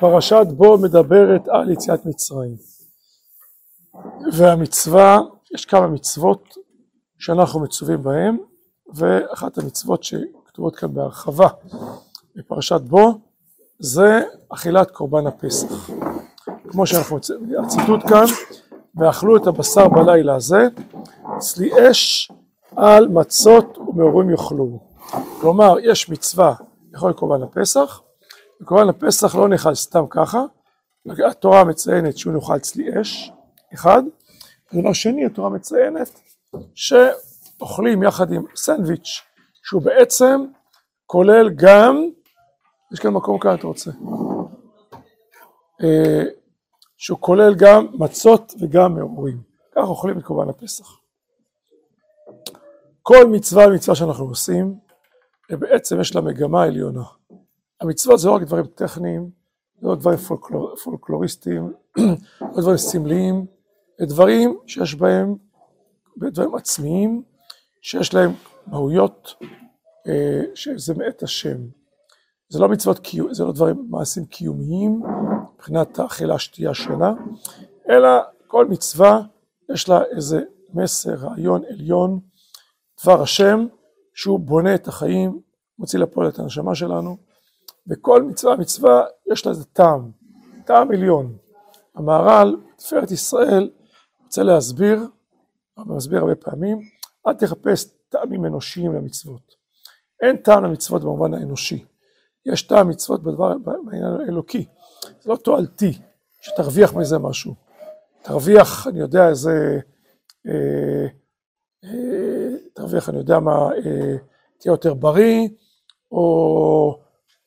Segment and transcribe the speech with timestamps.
[0.00, 2.56] פרשת בו מדברת על יציאת מצרים.
[4.32, 5.18] והמצווה,
[5.54, 6.54] יש כמה מצוות
[7.18, 8.36] שאנחנו מצווים בהן
[8.94, 11.48] ואחת המצוות שכתובות כאן בהרחבה
[12.36, 13.20] בפרשת בו
[13.78, 15.90] זה אכילת קורבן הפסח.
[16.68, 17.18] כמו שאנחנו
[17.64, 18.24] הציטוט כאן
[18.96, 20.68] ואכלו את הבשר בלילה הזה
[21.38, 22.32] צלי אש
[22.76, 24.80] על מצות ומעורים יאכלו.
[25.40, 26.54] כלומר יש מצווה
[26.92, 28.02] לאכול קורבן הפסח
[28.60, 30.42] וקורבן הפסח לא נאכל סתם ככה.
[31.30, 33.32] התורה מציינת שהוא נאכל צלי אש
[33.74, 34.02] אחד.
[34.72, 36.20] ודבר שני התורה מציינת
[36.74, 39.22] שאוכלים יחד עם סנדוויץ'
[39.62, 40.44] שהוא בעצם
[41.06, 42.08] כולל גם
[42.92, 43.90] יש כאן מקום כאן אתה רוצה?
[45.82, 46.22] אה,
[46.96, 50.86] שהוא כולל גם מצות וגם מעורים כך אוכלים את קורבן הפסח.
[53.02, 54.78] כל מצווה ומצווה שאנחנו עושים
[55.50, 57.02] בעצם יש לה מגמה עליונה
[57.80, 59.30] המצוות זה לא רק דברים טכניים,
[59.80, 61.72] זה לא דברים פולקלור, פולקלוריסטיים,
[62.40, 63.46] לא דברים סמליים,
[63.98, 65.36] זה דברים שיש בהם,
[66.18, 67.22] דברים עצמיים,
[67.82, 68.32] שיש להם
[68.66, 69.34] מהויות
[70.08, 71.58] אה, שזה מאת השם.
[72.48, 75.02] זה לא מצוות, זה לא דברים מעשים קיומיים
[75.54, 77.12] מבחינת האכילה, שתייה, שינה,
[77.90, 78.08] אלא
[78.46, 79.22] כל מצווה
[79.74, 80.40] יש לה איזה
[80.74, 82.20] מסר, רעיון עליון,
[83.02, 83.66] דבר השם,
[84.14, 85.40] שהוא בונה את החיים,
[85.78, 87.27] מוציא לפועל את הנשמה שלנו,
[87.88, 90.10] וכל מצווה מצווה יש לה איזה טעם,
[90.64, 91.36] טעם עליון.
[91.94, 93.70] המהר"ל, תפארת ישראל,
[94.24, 95.00] רוצה להסביר,
[95.74, 96.80] הוא מסביר הרבה פעמים,
[97.26, 99.54] אל תחפש טעמים אנושיים למצוות.
[100.22, 101.84] אין טעם למצוות במובן האנושי.
[102.46, 104.66] יש טעם מצוות בדבר, בעניין האלוקי.
[105.20, 105.98] זה לא תועלתי,
[106.40, 107.54] שתרוויח מזה משהו.
[108.22, 109.80] תרוויח, אני יודע, איזה...
[110.48, 111.06] אה,
[111.84, 114.16] אה, תרוויח, אני יודע מה, אה,
[114.58, 115.48] תהיה יותר בריא,
[116.12, 117.00] או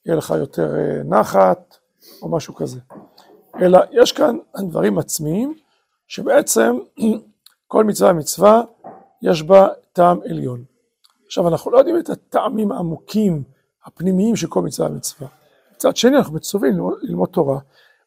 [0.06, 1.78] יהיה לך יותר אה, נחת
[2.22, 2.80] או משהו כזה.
[3.62, 5.56] אלא יש כאן דברים עצמיים
[6.08, 6.80] שבעצם
[7.68, 8.64] כל מצווה ומצווה
[9.22, 10.64] יש בה טעם עליון.
[11.26, 13.44] עכשיו אנחנו לא יודעים את הטעמים העמוקים
[13.86, 15.28] הפנימיים של כל מצווה ומצווה.
[15.76, 17.60] מצד שני אנחנו מצווים ללמוד תורה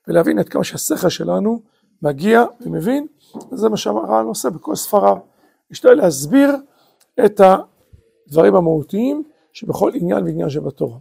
[0.09, 1.61] ולהבין את כמה שהשכל שלנו
[2.03, 3.07] מגיע ומבין,
[3.53, 5.17] וזה מה שהר"ן עושה בכל ספריו.
[5.71, 6.51] משתדל להסביר
[7.25, 9.23] את הדברים המהותיים
[9.53, 10.99] שבכל עניין ועניין שבתורה.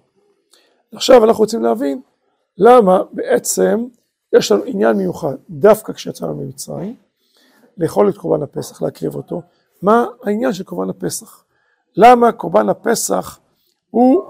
[0.95, 2.01] עכשיו אנחנו רוצים להבין
[2.57, 3.85] למה בעצם
[4.33, 6.95] יש לנו עניין מיוחד דווקא כשיצאנו ממצרים
[7.77, 9.41] לאכול את קורבן הפסח, להקריב אותו,
[9.81, 11.43] מה העניין של קורבן הפסח?
[11.95, 13.39] למה קורבן הפסח
[13.89, 14.23] הוא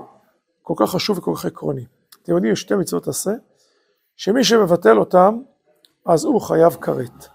[0.61, 1.85] כל כך חשוב וכל כך עקרוני?
[2.23, 3.31] אתם יודעים, יש שתי מצוות עשה,
[4.15, 5.41] שמי שמבטל אותם,
[6.05, 7.27] אז הוא חייב כרת.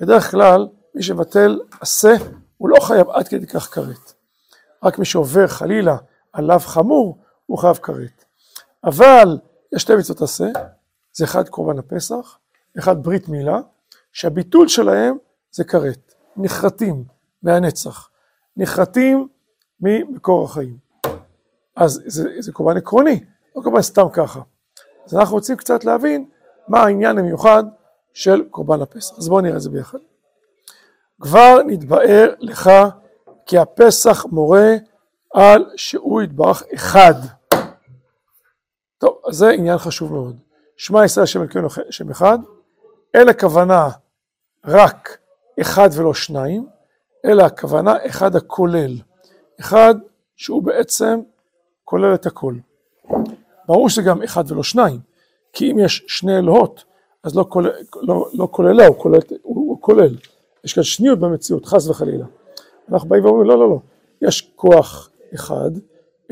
[0.00, 2.14] בדרך כלל, מי שמבטל עשה,
[2.56, 4.12] הוא לא חייב עד כדי כך כרת.
[4.82, 5.96] רק מי שעובר חלילה
[6.32, 8.25] עליו חמור, הוא חייב כרת.
[8.86, 9.38] אבל
[9.74, 10.46] יש שתי מצוות עשה,
[11.12, 12.38] זה אחד קורבן הפסח,
[12.78, 13.60] אחד ברית מילה,
[14.12, 15.16] שהביטול שלהם
[15.50, 17.04] זה כרת, נחרטים
[17.42, 18.10] מהנצח,
[18.56, 19.28] נחרטים
[19.80, 20.76] ממקור החיים.
[21.76, 23.24] אז זה, זה קורבן עקרוני,
[23.56, 24.40] לא קורבן סתם ככה.
[25.06, 26.28] אז אנחנו רוצים קצת להבין
[26.68, 27.64] מה העניין המיוחד
[28.14, 29.18] של קורבן הפסח.
[29.18, 29.98] אז בואו נראה את זה ביחד.
[31.20, 32.70] כבר נתבאר לך
[33.46, 34.74] כי הפסח מורה
[35.34, 37.14] על שהוא יתברך אחד.
[38.98, 40.36] טוב, זה עניין חשוב מאוד.
[40.76, 42.38] שמע ישראל השם אלוקינו שם אחד,
[43.14, 43.88] אין הכוונה
[44.64, 45.18] רק
[45.60, 46.66] אחד ולא שניים,
[47.24, 48.96] אלא הכוונה אחד הכולל.
[49.60, 49.94] אחד
[50.36, 51.20] שהוא בעצם
[51.84, 52.54] כולל את הכל.
[53.66, 55.00] ברור שזה גם אחד ולא שניים,
[55.52, 56.84] כי אם יש שני אלוהות,
[57.22, 57.70] אז לא, כולל,
[58.02, 60.16] לא, לא כוללה, הוא כולל, הוא, הוא כולל.
[60.64, 62.26] יש כאן שניות במציאות, חס וחלילה.
[62.92, 63.78] אנחנו באים ואומרים, לא, לא, לא.
[64.22, 65.70] יש כוח אחד,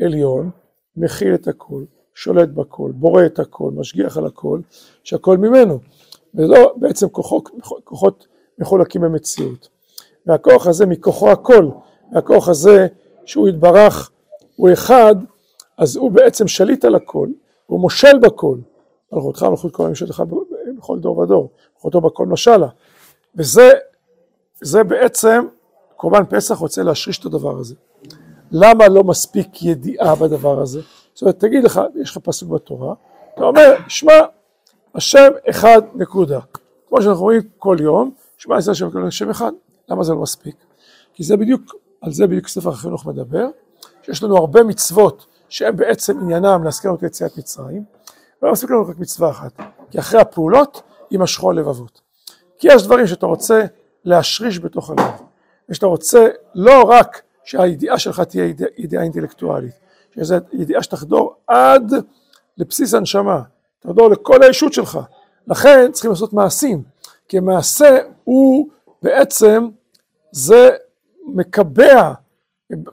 [0.01, 0.49] עליון,
[0.97, 1.83] מכיל את הכל,
[2.15, 4.59] שולט בכל, בורא את הכל, משגיח על הכל,
[5.03, 5.79] שהכל ממנו.
[6.33, 7.49] ולא בעצם כוחות,
[7.83, 8.27] כוחות
[8.59, 9.69] מחולקים במציאות.
[10.25, 11.69] והכוח הזה מכוחו הכל,
[12.13, 12.87] והכוח הזה
[13.25, 14.11] שהוא יתברך
[14.55, 15.15] הוא אחד,
[15.77, 17.27] אז הוא בעצם שליט על הכל,
[17.65, 18.57] הוא מושל בכל.
[19.11, 20.23] מלכותך מלכות כל המשלתך
[20.77, 22.67] בכל דור ודור, מלכותו בכל משלה.
[23.35, 23.71] וזה
[24.61, 25.45] זה בעצם,
[25.95, 27.75] קורבן פסח רוצה להשריש את הדבר הזה.
[28.51, 30.81] למה לא מספיק ידיעה בדבר הזה?
[31.15, 32.93] זאת אומרת, תגיד לך, יש לך פסוק בתורה,
[33.33, 34.13] אתה אומר, שמע,
[34.95, 36.39] השם אחד נקודה.
[36.89, 39.51] כמו שאנחנו רואים כל יום, שמע ישראל שם כל שם אחד.
[39.89, 40.55] למה זה לא מספיק?
[41.13, 43.47] כי זה בדיוק, על זה בדיוק ספר החינוך מדבר,
[44.01, 47.83] שיש לנו הרבה מצוות שהן בעצם עניינם להזכיר לנו את יציאת מצרים,
[48.41, 49.51] ולא מספיק לנו רק מצווה אחת,
[49.91, 50.81] כי אחרי הפעולות
[51.11, 52.01] יימשכו הלבבות.
[52.57, 53.65] כי יש דברים שאתה רוצה
[54.05, 55.11] להשריש בתוך הלב,
[55.69, 59.84] ושאתה רוצה לא רק שהידיעה שלך תהיה ידיעה אינטלקטואלית,
[60.15, 61.93] שזו ידיעה שתחדור עד
[62.57, 63.41] לבסיס הנשמה,
[63.79, 64.99] תעזור לכל הישות שלך.
[65.47, 66.83] לכן צריכים לעשות מעשים,
[67.27, 68.69] כי מעשה הוא
[69.01, 69.67] בעצם,
[70.31, 70.69] זה
[71.25, 72.13] מקבע,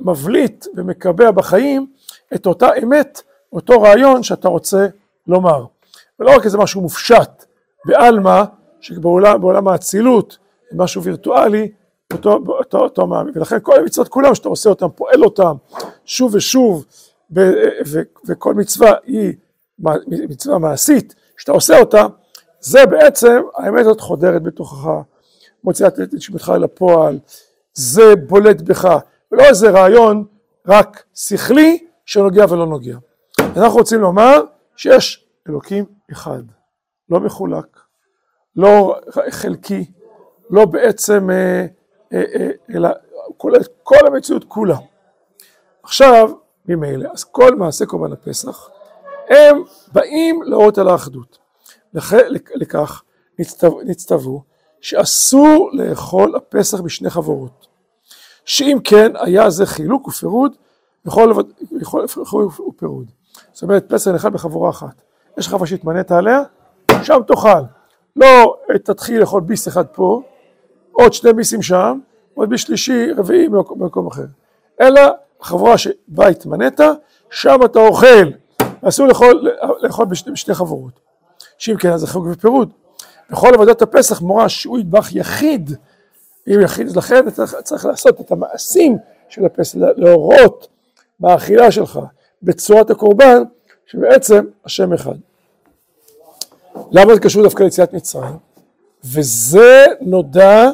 [0.00, 1.86] מבליט ומקבע בחיים
[2.34, 3.22] את אותה אמת,
[3.52, 4.86] אותו רעיון שאתה רוצה
[5.26, 5.64] לומר.
[6.20, 7.44] ולא רק איזה משהו מופשט,
[7.84, 8.42] בעלמא,
[8.80, 10.38] שבעולם האצילות,
[10.72, 11.72] משהו וירטואלי,
[12.12, 13.32] אותו, אותו, אותו מאמין.
[13.36, 15.56] ולכן כל המצוות כולם, שאתה עושה אותם, פועל אותם
[16.04, 16.84] שוב ושוב,
[18.26, 19.32] וכל מצווה היא
[20.08, 22.06] מצווה מעשית, שאתה עושה אותה,
[22.60, 24.88] זה בעצם, האמת הזאת חודרת בתוכך,
[25.64, 27.18] מוציאה את נשמתך אל הפועל,
[27.74, 28.98] זה בולט בך,
[29.32, 30.24] ולא איזה רעיון
[30.66, 32.96] רק שכלי שנוגע ולא נוגע.
[33.40, 34.42] אנחנו רוצים לומר
[34.76, 36.42] שיש אלוקים אחד,
[37.08, 37.80] לא מחולק,
[38.56, 38.96] לא
[39.30, 39.84] חלקי,
[40.50, 41.66] לא בעצם, אה,
[42.12, 42.88] אה, אה, אלא
[43.82, 44.76] כל המציאות כולה.
[45.82, 46.30] עכשיו,
[46.68, 48.68] ממילא, אז כל מעשה קורבן הפסח,
[49.28, 49.62] הם
[49.92, 51.38] באים להורות על האחדות.
[52.54, 53.02] לכך
[53.84, 54.42] נצטוו
[54.80, 57.66] שאסור לאכול הפסח בשני חברות,
[58.44, 60.56] שאם כן היה זה חילוק ופירוד
[61.04, 61.32] בכל
[62.24, 63.10] חילוק ופירוד.
[63.52, 65.02] זאת אומרת פסח נאכל בחבורה אחת.
[65.38, 66.42] יש חווה שהתמנית עליה,
[67.02, 67.62] שם תאכל.
[68.16, 70.22] לא תתחיל לאכול ביס אחד פה,
[70.92, 71.98] עוד שני ביסים שם,
[72.34, 74.26] עוד ביס שלישי, רביעי במקום אחר.
[74.80, 75.02] אלא
[75.42, 76.80] החבורה שבה התמנית,
[77.30, 78.30] שם אתה אוכל.
[78.82, 79.50] אסור לאכול,
[79.80, 81.00] לאכול בשני, בשני חברות.
[81.58, 82.72] שאם כן, אז זה חילוק ופירוד.
[83.30, 85.76] בכל עבודת הפסח מורה שהוא ידבח יחיד,
[86.48, 88.98] אם יחיד, אז לכן אתה צריך לעשות את המעשים
[89.28, 90.68] של הפסח, להורות
[91.20, 92.00] באכילה שלך,
[92.42, 93.42] בצורת הקורבן,
[93.86, 95.14] שבעצם השם אחד.
[96.92, 98.36] למה זה קשור דווקא ליציאת מצרים?
[99.04, 100.70] וזה נודע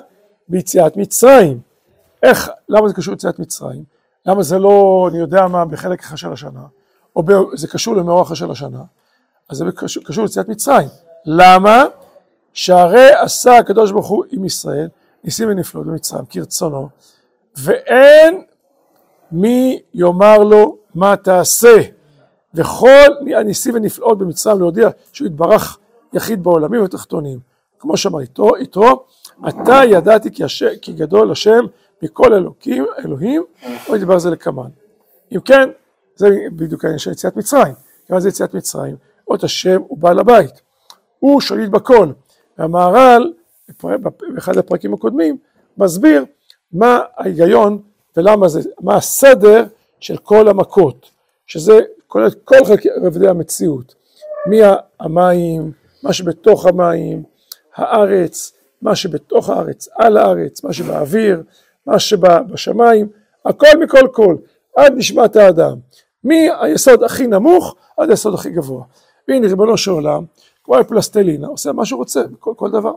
[0.49, 1.61] ביציאת מצרים.
[2.23, 3.98] איך, למה זה קשור ליציאת מצרים?
[4.29, 6.63] למה זה לא, אני יודע מה, בחלק אחר של השנה,
[7.17, 8.83] או ב, זה קשור למאורע אחר של השנה,
[9.49, 10.89] אז זה קשור, קשור ליציאת מצרים.
[11.27, 11.85] למה?
[12.53, 14.89] שהרי עשה הקדוש ברוך הוא עם ישראל
[15.25, 16.89] ניסים ונפלאות במצרים כרצונו,
[17.57, 18.43] ואין
[19.33, 21.81] מי יאמר לו מה תעשה.
[22.55, 25.79] וכל הניסים ונפלאות במצרים להודיע שהוא יתברך
[26.13, 27.39] יחיד בעולמים ובתחתונים.
[27.79, 29.05] כמו שאמר יתרו, יתרו,
[29.49, 30.63] אתה ידעתי כי, הש...
[30.83, 31.65] כי גדול השם
[32.03, 33.45] מכל אלוקים, אלוהים,
[33.89, 34.69] או ידבר זה לקמן.
[35.33, 35.71] אם כן,
[36.17, 37.75] זה בדיוק העניין של יציאת מצרים.
[38.07, 40.61] כיוון זה יציאת מצרים, עוד השם הוא בעל הבית.
[41.19, 42.09] הוא שליט בכל.
[42.59, 43.33] והמהר"ל,
[44.35, 45.37] באחד הפרקים הקודמים,
[45.79, 46.25] מסביר
[46.73, 47.83] מה ההיגיון
[48.17, 49.65] ולמה זה, מה הסדר
[50.01, 51.11] של כל המכות,
[51.47, 52.57] שזה כולל כל
[53.03, 53.95] רבדי המציאות,
[54.47, 55.73] מהמים,
[56.03, 57.23] מה שבתוך המים,
[57.75, 58.53] הארץ,
[58.83, 61.43] מה שבתוך הארץ, על הארץ, מה שבאוויר,
[61.89, 63.09] מה שבשמיים,
[63.45, 64.37] הכל מכל כל,
[64.77, 65.77] עד נשמת האדם,
[66.25, 68.85] מהיסוד הכי נמוך עד היסוד הכי גבוה.
[69.29, 70.25] והנה ריבונו של עולם,
[70.65, 72.93] כמו פלסטלינה, עושה מה שהוא רוצה בכל כל דבר.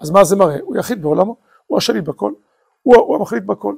[0.00, 0.56] אז מה זה מראה?
[0.62, 2.32] הוא יחיד בעולמו, הוא השליט בכל,
[2.82, 3.74] הוא, הוא המחליט בכל.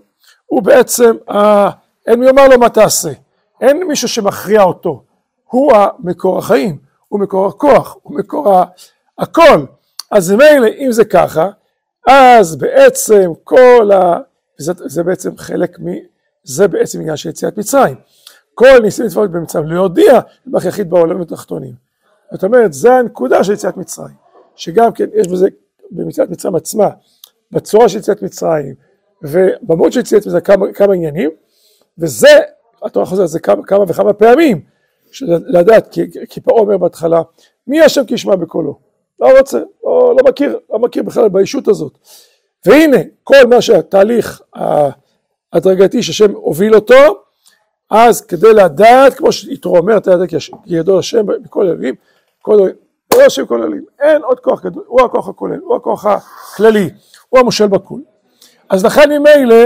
[0.47, 1.71] הוא בעצם, אה,
[2.07, 3.11] אין מי יאמר לו מה תעשה.
[3.61, 5.03] אין מישהו שמכריע אותו,
[5.51, 6.79] הוא המקור החיים,
[7.09, 8.55] הוא מקור הכוח, הוא מקור
[9.19, 9.65] הכל.
[10.11, 11.49] אז מילא אם זה ככה,
[12.09, 14.19] אז בעצם כל ה...
[14.61, 15.85] וזה, זה בעצם חלק מ...
[16.45, 17.97] זה בעצם עניין של יציאת מצרים.
[18.55, 21.75] כל ניסים מצוות במצרים להודיע לבח יחיד בעולם התחתונים.
[22.33, 24.15] זאת אומרת, זה הנקודה של יציאת מצרים,
[24.57, 25.49] שגם כן יש בזה,
[25.91, 26.89] ביציאת מצרים עצמה,
[27.51, 28.75] בצורה של יציאת מצרים,
[29.23, 31.31] ובמות של יציאת מצרים כמה, כמה עניינים,
[31.99, 32.39] וזה
[32.83, 34.61] התורה חוזרת זה כמה, כמה וכמה פעמים,
[35.29, 37.23] לדעת, כי, כי פרעה אומר בהתחלה,
[37.67, 38.79] מי השם כי ישמע בקולו?
[39.21, 41.99] לא רוצה, לא, לא מכיר, לא מכיר בכלל בישות הזאת.
[42.67, 44.43] והנה, כל מה שהתהליך
[45.53, 47.23] ההדרגתי שהשם הוביל אותו,
[47.91, 50.37] אז כדי לדעת, כמו שיתרו אומר, אתה יודע כי
[50.69, 51.95] גדול השם בכל אלוהים,
[52.43, 52.69] כל
[53.15, 56.91] הוא השם כל אלוהים, אין עוד כוח גדול, הוא הכוח הכולל, הוא הכוח הכללי,
[57.29, 57.99] הוא המושל בכל.
[58.69, 59.65] אז לכן ממילא,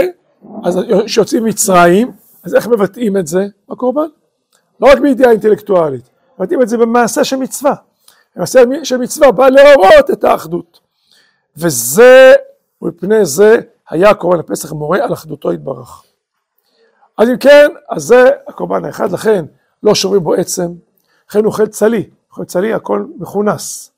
[0.64, 2.12] אז כשיוצאים מצרים,
[2.44, 3.46] אז איך מבטאים את זה?
[3.68, 4.06] בקורבן.
[4.80, 7.74] לא רק בידיעה אינטלקטואלית, מבטאים את זה במעשה של מצווה.
[8.36, 10.80] מעשה של מצווה בא להורות את האחדות.
[11.56, 12.34] וזה,
[12.82, 13.56] ומפני זה
[13.90, 16.02] היה קורבן הפסח מורה על אחדותו יתברך.
[17.18, 19.44] אז אם כן, אז זה הקורבן האחד, לכן
[19.82, 20.72] לא שוברים בו עצם,
[21.30, 23.92] לכן הוא אוכל צלי, אוכל צלי הכל מכונס.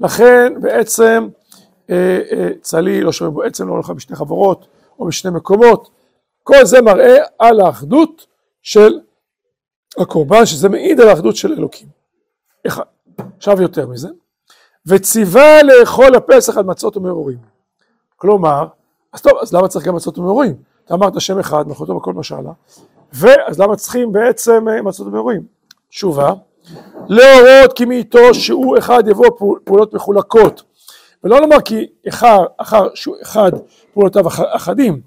[0.00, 1.28] לכן בעצם
[1.90, 4.66] אה, אה, צלי לא שוברים בו עצם, לא הולך בשתי חברות
[4.98, 5.90] או בשני מקומות,
[6.42, 8.26] כל זה מראה על האחדות
[8.62, 9.00] של
[9.98, 11.88] הקורבן, שזה מעיד על האחדות של אלוקים.
[12.66, 12.82] אחד.
[13.36, 14.08] עכשיו יותר מזה,
[14.86, 17.51] וציווה לאכול הפסח על מצות ומרורים.
[18.22, 18.66] כלומר,
[19.12, 20.54] אז טוב, אז למה צריך גם מצות ומרורים?
[20.84, 22.52] אתה אמרת שם אחד, מלכותו בכל משלה,
[23.12, 25.42] ואז למה צריכים בעצם אה, מצות ומרורים?
[25.88, 26.32] תשובה,
[27.08, 29.26] להורות כי מאיתו שהוא אחד יבוא
[29.64, 30.62] פעולות מחולקות.
[31.24, 33.52] ולא לומר כי אחר, אחר שהוא אחד
[33.94, 35.00] פעולותיו אחדים.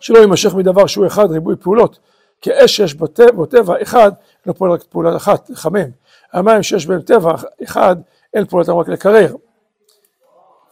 [0.00, 1.98] שלא יימשך מדבר שהוא אחד ריבוי פעולות.
[2.40, 4.12] כי אש שיש בטבע אחד
[4.46, 5.90] לא פועל רק פעולה אחת לחמם
[6.32, 7.96] המים שיש בהם טבע אחד
[8.34, 9.34] אין פעולתם רק לקרר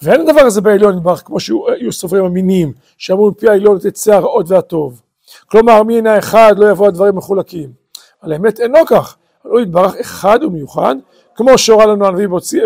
[0.02, 5.02] ואין הדבר הזה בעליון נדבך כמו שהיו סוברים המינים שאמרו מפי העליון תצא הרעות והטוב.
[5.46, 7.70] כלומר מן האחד לא יבוא הדברים מחולקים.
[8.20, 10.96] על האמת אינו כך הוא יתברך אחד ומיוחד
[11.34, 12.62] כמו שהורה לנו הנביא בהוציא,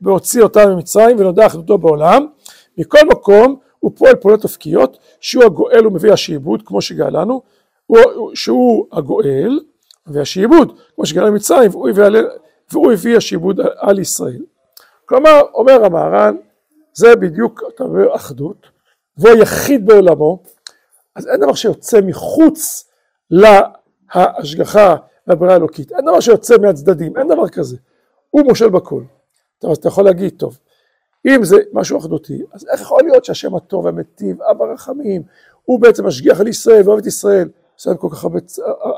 [0.00, 2.26] בהוציא אותם ממצרים ונודע אחדותו בעולם.
[2.78, 7.42] מכל מקום הוא פועל פעולות אופקיות שהוא הגואל ומביא השעבוד כמו שגאלנו
[8.34, 9.60] שהוא הגואל
[10.06, 11.70] והשעבוד כמו שגאלנו ממצרים
[12.72, 14.42] והוא הביא השעבוד על ישראל.
[15.06, 16.36] כלומר אומר המהר"ן
[16.96, 18.66] זה בדיוק אתה אומר אחדות
[19.18, 20.42] והוא היחיד בעולמו
[21.14, 22.90] אז אין דבר שיוצא מחוץ
[23.30, 25.92] להשגחה והבריאה האלוקית.
[25.92, 27.76] אין דבר שיוצא מהצדדים אין דבר כזה.
[28.30, 29.02] הוא מושל בכל.
[29.58, 30.58] טוב, אז אתה יכול להגיד טוב
[31.26, 35.22] אם זה משהו אחדותי אז איך יכול להיות שהשם הטוב והמיטיב אב הרחמים
[35.64, 37.48] הוא בעצם משגיח על ישראל ואוהב את ישראל?
[37.74, 38.40] עושה להם כל כך הרבה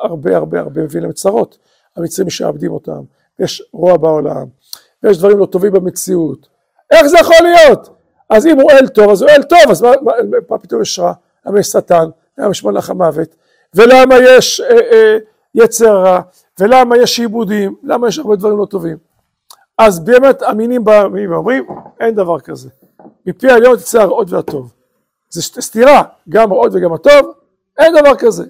[0.02, 1.58] הרבה הרבה הרבה מביא להם צרות
[1.96, 3.02] המצרים משעבדים אותם
[3.38, 4.46] ויש רוע בעולם
[5.02, 6.57] ויש דברים לא טובים במציאות
[6.90, 7.88] איך זה יכול להיות?
[8.30, 10.12] אז אם הוא אל טוב אז הוא אל טוב אז מה, מה,
[10.50, 11.12] מה פתאום יש רע?
[11.46, 12.04] למה יש שטן?
[12.38, 13.34] למה יש מלאך המוות?
[13.74, 15.18] ולמה יש אה, אה,
[15.54, 16.20] יצר רע?
[16.60, 17.74] ולמה יש שעבודים?
[17.82, 18.96] למה יש הרבה דברים לא טובים?
[19.78, 21.66] אז באמת המינים באים ואומרים
[22.00, 22.68] אין דבר כזה
[23.26, 24.72] מפי העליון תצא הרעות והטוב
[25.30, 27.32] זה סתירה גם הרעות וגם הטוב
[27.78, 28.44] אין דבר כזה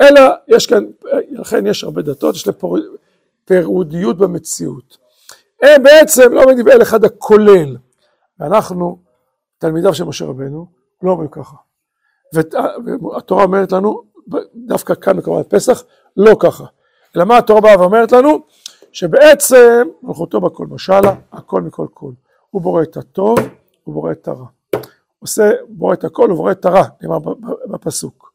[0.00, 0.84] אלא יש כאן
[1.30, 2.56] לכן יש הרבה דתות יש להם
[3.44, 4.98] פירודיות במציאות
[5.62, 7.76] הם בעצם לא עומדים באל אחד הכולל
[8.40, 8.98] ואנחנו
[9.58, 10.66] תלמידיו של משה רבנו
[11.02, 11.56] לא אומרים ככה.
[12.32, 14.02] והתורה אומרת לנו
[14.54, 15.82] דווקא כאן בקרבת פסח
[16.16, 16.64] לא ככה.
[17.16, 18.38] אלא מה התורה באה ואומרת לנו?
[18.92, 22.12] שבעצם מלכותו בכל משלה הכל מכל כל.
[22.50, 23.38] הוא בורא את הטוב
[23.84, 24.46] הוא בורא את הרע.
[25.18, 27.18] עושה בורא את הכל הוא בורא את הרע נאמר
[27.66, 28.32] בפסוק.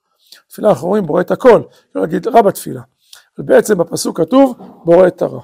[0.50, 1.62] תפילה אנחנו אומרים בורא את הכל.
[1.96, 2.82] לא להגיד רע בתפילה.
[3.38, 5.42] אבל בעצם בפסוק כתוב בורא את הרע.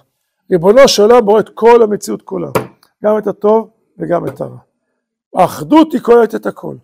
[0.51, 2.49] ריבונו של עולם בורא את כל המציאות כולה.
[3.03, 4.57] גם את הטוב וגם את הרע
[5.35, 6.75] האחדות היא כוללת את הכל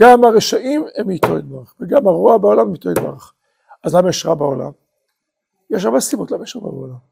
[0.00, 3.32] גם הרשעים הם מאיתו יתברך וגם הרוע בעולם מאיתו יתברך
[3.84, 4.70] אז למה יש רע בעולם?
[5.70, 7.08] יש הרבה סיבות למה יש רע בעולם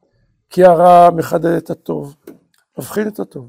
[0.51, 2.17] כי הרע מחדד את הטוב,
[2.79, 3.49] מבחין את הטוב.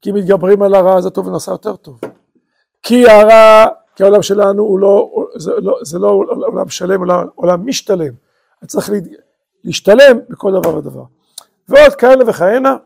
[0.00, 2.00] כי מתגברים על הרע אז הטוב נעשה יותר טוב.
[2.82, 7.66] כי הרע, כי העולם שלנו הוא לא, זה לא, זה לא עולם שלם, עולם, עולם
[7.66, 8.12] משתלם.
[8.66, 8.90] צריך
[9.64, 11.04] להשתלם בכל דבר ודבר.
[11.68, 12.76] ועוד כהנה וכהנה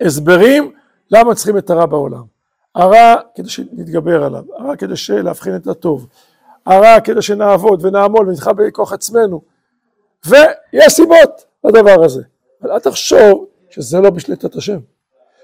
[0.00, 0.72] הסברים
[1.10, 2.22] למה צריכים את הרע בעולם.
[2.74, 6.06] הרע כדי שנתגבר עליו, הרע כדי להבחין את הטוב,
[6.66, 9.42] הרע כדי שנעבוד ונעמול ונדחה בכוח עצמנו.
[10.26, 12.22] ויש סיבות לדבר הזה.
[12.62, 14.78] אבל אל תחשוב שזה לא בשליטת השם.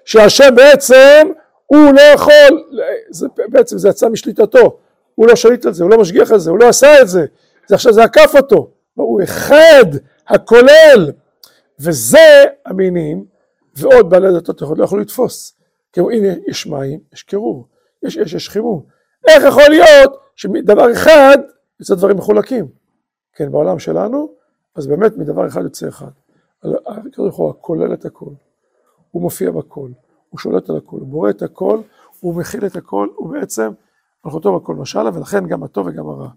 [0.04, 1.28] שהשם בעצם,
[1.66, 2.64] הוא לא יכול,
[3.10, 4.78] זה, בעצם זה יצא משליטתו,
[5.14, 7.26] הוא לא שליט על זה, הוא לא משגיח על זה, הוא לא עשה את זה,
[7.66, 9.84] זה עכשיו זה עקף אותו, הוא אחד,
[10.28, 11.12] הכולל,
[11.80, 13.24] וזה המינים,
[13.76, 15.55] ועוד בעלי דתות לא יכולו לתפוס.
[15.96, 17.66] כי הנה יש מים, יש קירוב,
[18.02, 18.82] יש אש, יש חימום.
[19.28, 21.38] איך יכול להיות שמדבר אחד
[21.80, 22.66] יוצא דברים מחולקים?
[23.32, 24.32] כן, בעולם שלנו,
[24.74, 26.10] אז באמת מדבר אחד יוצא אחד.
[26.86, 28.30] הקדוש ברוך הוא כולל את הכל,
[29.10, 29.88] הוא מופיע בכל,
[30.30, 31.80] הוא שולט על הכל, הוא בורא את הכל,
[32.20, 33.70] הוא מכיל את הכל, הוא בעצם
[34.24, 36.28] מלכותו בכל משלה, ולכן גם הטוב וגם הרע.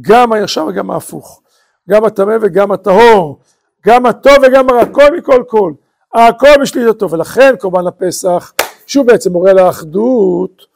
[0.00, 1.42] גם הישר וגם ההפוך,
[1.88, 3.38] גם הטמא וגם הטהור,
[3.86, 5.72] גם הטוב וגם הרע, הכל מכל כל,
[6.14, 8.52] הכל בשליטתו, ולכן קורבן הפסח,
[8.88, 10.66] שהוא בעצם מורה לאחדות,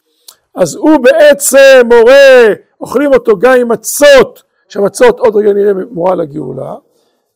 [0.55, 6.75] אז הוא בעצם מורה, אוכלים אותו גם עם מצות, שהמצות עוד רגע נראה מורה לגאולה,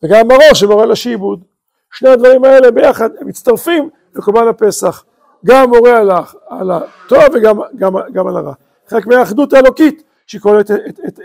[0.03, 1.43] וגם מרור שמורה לשעבוד.
[1.91, 5.03] שני הדברים האלה ביחד הם מצטרפים לקורבן הפסח,
[5.45, 6.11] גם מורה על,
[6.47, 8.53] על הטוב וגם גם, גם על הרע.
[8.87, 11.19] חלק מהאחדות האלוקית שהיא כוללת את, את, את,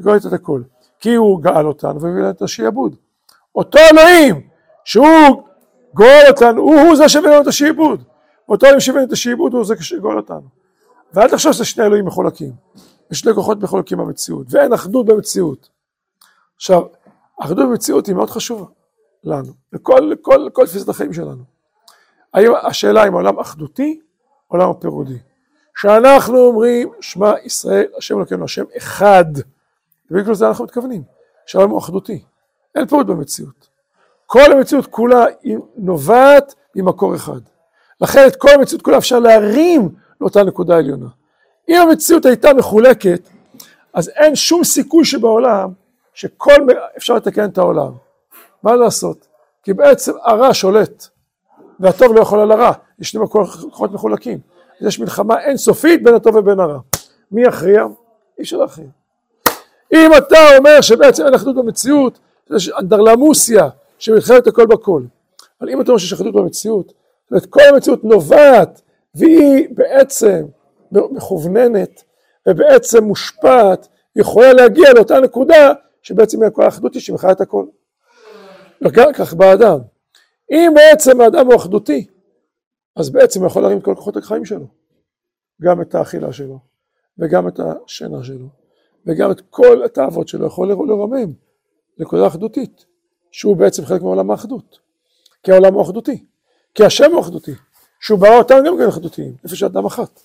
[0.00, 0.62] את, את הכל,
[1.00, 2.96] כי הוא גאל אותנו והביא לנו את השעבוד.
[3.54, 4.40] אותו אלוהים
[4.84, 5.42] שהוא
[5.94, 8.02] גואל אותנו, הוא, הוא זה שהביא לנו את השעבוד.
[8.48, 10.48] אותו אלוהים את השעבוד הוא זה שגואל אותנו.
[11.12, 12.52] ואל תחשוב שזה שני אלוהים מחולקים.
[13.10, 15.68] יש שני כוחות מחולקים במציאות, ואין אחדות במציאות.
[16.56, 16.82] עכשיו,
[17.40, 18.64] אחדות במציאות היא מאוד חשובה.
[19.24, 21.42] לנו, לכל כל, כל תפיסת החיים שלנו.
[22.34, 24.00] האם, השאלה אם העולם אחדותי,
[24.48, 25.18] עולם פירודי.
[25.74, 29.24] כשאנחנו אומרים שמע ישראל, השם אלוקינו, השם אחד,
[30.10, 31.02] ובגלל זה אנחנו מתכוונים,
[31.46, 32.24] שהעולם הוא אחדותי,
[32.74, 33.68] אין פירוט במציאות.
[34.26, 37.40] כל המציאות כולה היא נובעת ממקור אחד.
[38.00, 39.88] לכן את כל המציאות כולה אפשר להרים
[40.20, 41.06] לאותה נקודה עליונה.
[41.68, 43.28] אם המציאות הייתה מחולקת,
[43.94, 45.70] אז אין שום סיכוי שבעולם
[46.14, 47.92] שכל, אפשר לתקן את העולם.
[48.62, 49.26] מה לעשות?
[49.62, 51.06] כי בעצם הרע שולט,
[51.80, 54.38] והטוב לא יכול על הרע, יש שני כוחות מחולקים.
[54.80, 56.78] יש מלחמה אינסופית בין הטוב ובין הרע.
[57.32, 57.82] מי יכריע?
[58.38, 58.86] אי אפשר להכריע.
[59.94, 62.18] אם אתה אומר שבעצם אין אחדות במציאות,
[62.56, 65.02] יש אנדרלמוסיה שמלחמת הכל בכל.
[65.60, 66.92] אבל אם אתה אומר שיש אחדות במציאות,
[67.28, 68.82] זאת אומרת כל המציאות נובעת
[69.14, 70.46] והיא בעצם
[70.92, 72.04] מכווננת
[72.48, 77.66] ובעצם מושפעת, יכולה להגיע לאותה נקודה שבעצם היא האחדות היא שמכלה את הכל.
[78.82, 79.78] וגם כך באדם.
[80.50, 82.06] אם בעצם האדם הוא אחדותי,
[82.96, 84.66] אז בעצם הוא יכול להרים את כל כוחות החיים שלו.
[85.62, 86.58] גם את האכילה שלו,
[87.18, 88.48] וגם את השינה שלו,
[89.06, 91.32] וגם את כל התאוות שלו יכול לרומם
[91.98, 92.86] נקודה אחדותית,
[93.30, 94.78] שהוא בעצם חלק מעולם האחדות.
[95.42, 96.26] כי העולם הוא אחדותי,
[96.78, 97.54] כי השם הוא אחדותי,
[98.00, 100.20] שהוא ברא אותנו גם כן אחדותיים, נפש אדם אחת.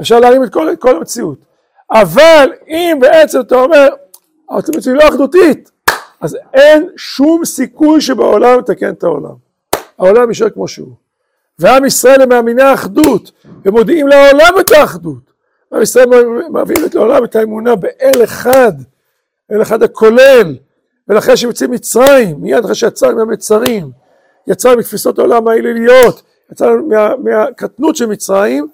[0.00, 1.38] אפשר להרים את כל, כל המציאות.
[1.90, 3.88] אבל אם בעצם אתה אומר,
[4.50, 5.70] המציאות היא לא אחדותית,
[6.20, 9.34] אז אין שום סיכוי שבעולם לתקן את העולם.
[9.98, 10.92] העולם יישאר כמו שהוא.
[11.58, 13.30] ועם ישראל הם מאמיני האחדות,
[13.64, 15.32] ומודיעים לעולם את האחדות.
[15.72, 16.06] עם ישראל
[16.50, 18.72] מביאים לעולם את האמונה באל אחד,
[19.52, 20.56] אל אחד הכולל,
[21.08, 23.90] ולכן שהם יוצאים מצרים, מיד אחרי שיצאנו מהמצרים,
[24.46, 26.22] יצאנו מתפיסות העולם האליליות,
[26.52, 28.68] יצאנו מה, מהקטנות של מצרים,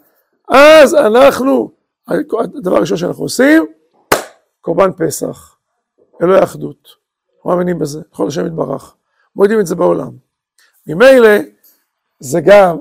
[0.49, 1.71] אז אנחנו,
[2.09, 3.67] הדבר הראשון שאנחנו עושים,
[4.61, 5.57] קורבן פסח,
[6.23, 6.89] אלוהי אחדות,
[7.37, 8.95] אנחנו מאמינים בזה, יכול השם יתברך,
[9.37, 10.11] מודיעים את זה בעולם.
[10.87, 11.39] ממילא
[12.21, 12.77] זה גם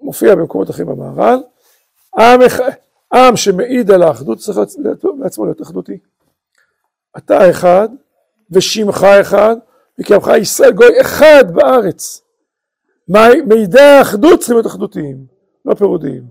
[0.00, 1.40] מופיע במקומות אחרים במהר"ל,
[2.18, 2.40] עם,
[3.12, 4.58] עם שמעיד על האחדות צריך
[5.18, 5.98] לעצמו להיות אחדותי.
[7.16, 7.88] אתה אחד
[8.50, 9.56] ושמך אחד
[10.00, 12.22] וקיימך ישראל גוי אחד בארץ.
[13.46, 15.26] מידע האחדות צריכים להיות אחדותיים,
[15.64, 16.22] לא פירודיים.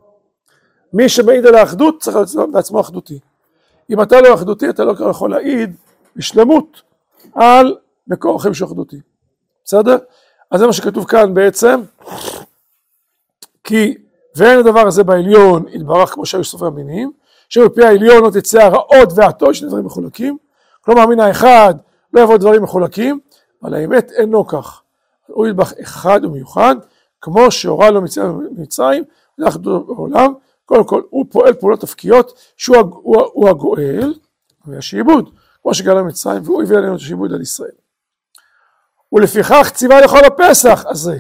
[0.94, 3.20] מי שמעיד על האחדות צריך להיות בעצמו אחדותי.
[3.90, 5.76] אם אתה לא אחדותי אתה לא יכול להעיד
[6.16, 6.82] בשלמות
[7.36, 7.76] על
[8.08, 8.98] מקור חיים שהוא אחדותי.
[9.66, 9.98] בסדר?
[10.52, 11.82] אז זה מה שכתוב כאן בעצם,
[13.64, 13.98] כי
[14.36, 17.12] ואין הדבר הזה בעליון יתברך כמו שהיו סופי המינים,
[17.50, 20.38] שבפי העליון לא תצא הרעות והטוב, שני דברים מחולקים,
[20.82, 21.74] כלומר מן האחד
[22.14, 23.20] לא יבוא דברים מחולקים,
[23.64, 24.82] אבל האמת אינו כך.
[25.28, 26.76] הוא ידבח אחד ומיוחד,
[27.22, 28.02] כמו שהורה לו
[28.52, 29.04] מצרים,
[29.38, 30.34] לאחדות בעולם,
[30.66, 34.14] קודם כל הוא פועל פעולות תפקיות שהוא הוא, הוא הגואל
[34.66, 35.30] והשעבוד,
[35.62, 37.72] כמו שגלה מצרים והוא הביא עלינו את השעבוד על ישראל.
[39.14, 41.18] ולפיכך ציווה לכל הפסח הזה,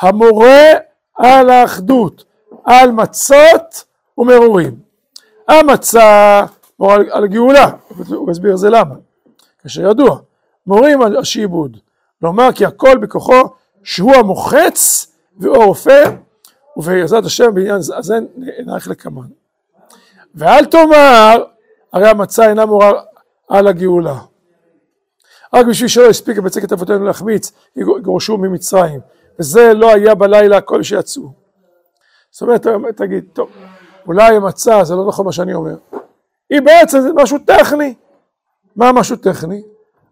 [0.00, 0.72] המורה
[1.14, 2.24] על האחדות,
[2.64, 3.84] על מצות
[4.18, 4.78] ומרורים.
[5.48, 6.44] המצה
[6.78, 7.70] מורה על הגאולה,
[8.08, 8.94] הוא מסביר זה למה,
[9.62, 10.18] כאשר ידוע,
[10.66, 11.76] מורים על השעבוד,
[12.22, 13.40] לומר כי הכל בכוחו
[13.82, 16.04] שהוא המוחץ והוא הרופא
[16.76, 18.18] ובעזרת השם בעניין הזה
[18.66, 19.26] נערך לקמן.
[20.34, 21.44] ואל תאמר
[21.92, 22.92] הרי המצה אינה מורה
[23.48, 24.18] על הגאולה
[25.54, 29.00] רק בשביל שלא הספיק בצקת אבותינו להחמיץ, יגורשו ממצרים.
[29.38, 31.32] וזה לא היה בלילה כל שיצאו.
[32.30, 33.50] זאת אומרת, תגיד, טוב,
[34.06, 35.74] אולי המצה, זה לא נכון מה שאני אומר.
[36.50, 37.94] היא בעצם זה משהו טכני.
[38.76, 39.62] מה משהו טכני?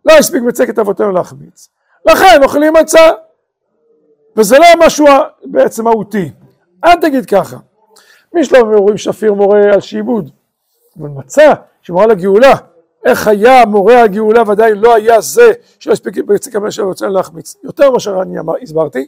[0.04, 1.68] לא הספיק בצקת אבותינו להחמיץ.
[2.06, 3.10] לכן אוכלים מצה.
[4.36, 5.06] וזה לא משהו
[5.44, 6.30] בעצם מהותי.
[6.84, 7.56] אל תגיד ככה.
[8.32, 10.30] מי שלא אומרים שפיר מורה על שעבוד.
[10.98, 12.54] אבל מצה שמורה לגאולה,
[13.04, 17.90] איך היה מורה הגאולה ועדיין לא היה זה שלא הספיק בצק המלך שלו להחמיץ יותר
[17.90, 19.06] ממה שאני הסברתי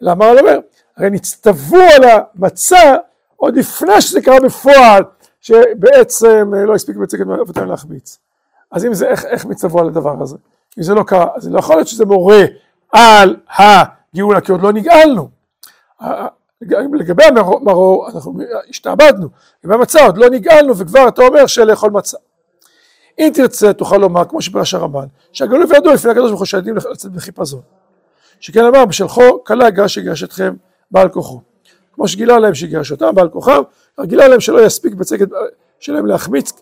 [0.00, 0.58] למה הוא אומר
[0.96, 2.94] הרי נצטוו על המצה
[3.36, 5.04] עוד לפני שזה קרה בפועל
[5.40, 8.18] שבעצם לא הספיק בצק המלך להחמיץ
[8.74, 10.36] אז אם זה איך, איך מצטוו על הדבר הזה?
[10.78, 12.44] אם זה לא קרה אז לא יכול להיות שזה מורה
[12.92, 15.28] על הגאולה כי עוד לא נגאלנו.
[16.92, 19.28] לגבי המרור אנחנו השתעבדנו,
[19.64, 22.16] לגבי המצה עוד לא נגאלנו וכבר אתה אומר שלאכול מצה.
[23.18, 27.12] אם תרצה תוכל לומר כמו שפרש הרמב"ן שהגלוי וידוע לפני הקדוש ברוך הוא שהילדים לצאת
[27.12, 27.60] בחיפזון.
[28.40, 30.54] שכן אמר בשלחו כלה יגרש יגרש אתכם
[30.90, 31.40] בעל כוחו.
[31.94, 33.62] כמו שגילה להם שיגרש אותם בעל כוחם
[34.00, 35.28] גילה להם שלא יספיק בצקת
[35.80, 36.52] שלהם להחמיץ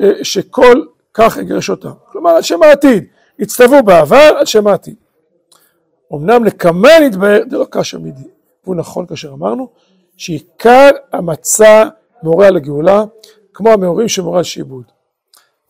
[0.00, 0.82] אה, שכל
[1.18, 1.92] כך יגרש אותם.
[2.04, 3.04] כלומר על שם העתיד.
[3.40, 4.94] הצטוו בעבר על שם העתיד.
[6.14, 8.28] אמנם לקמן יתבהר זה לא קשה מידי
[8.64, 9.68] והוא נכון כאשר אמרנו
[10.16, 11.84] שעיקר המצה
[12.22, 13.04] מורה על הגאולה
[13.54, 14.84] כמו המאורים שמורה על שעבוד.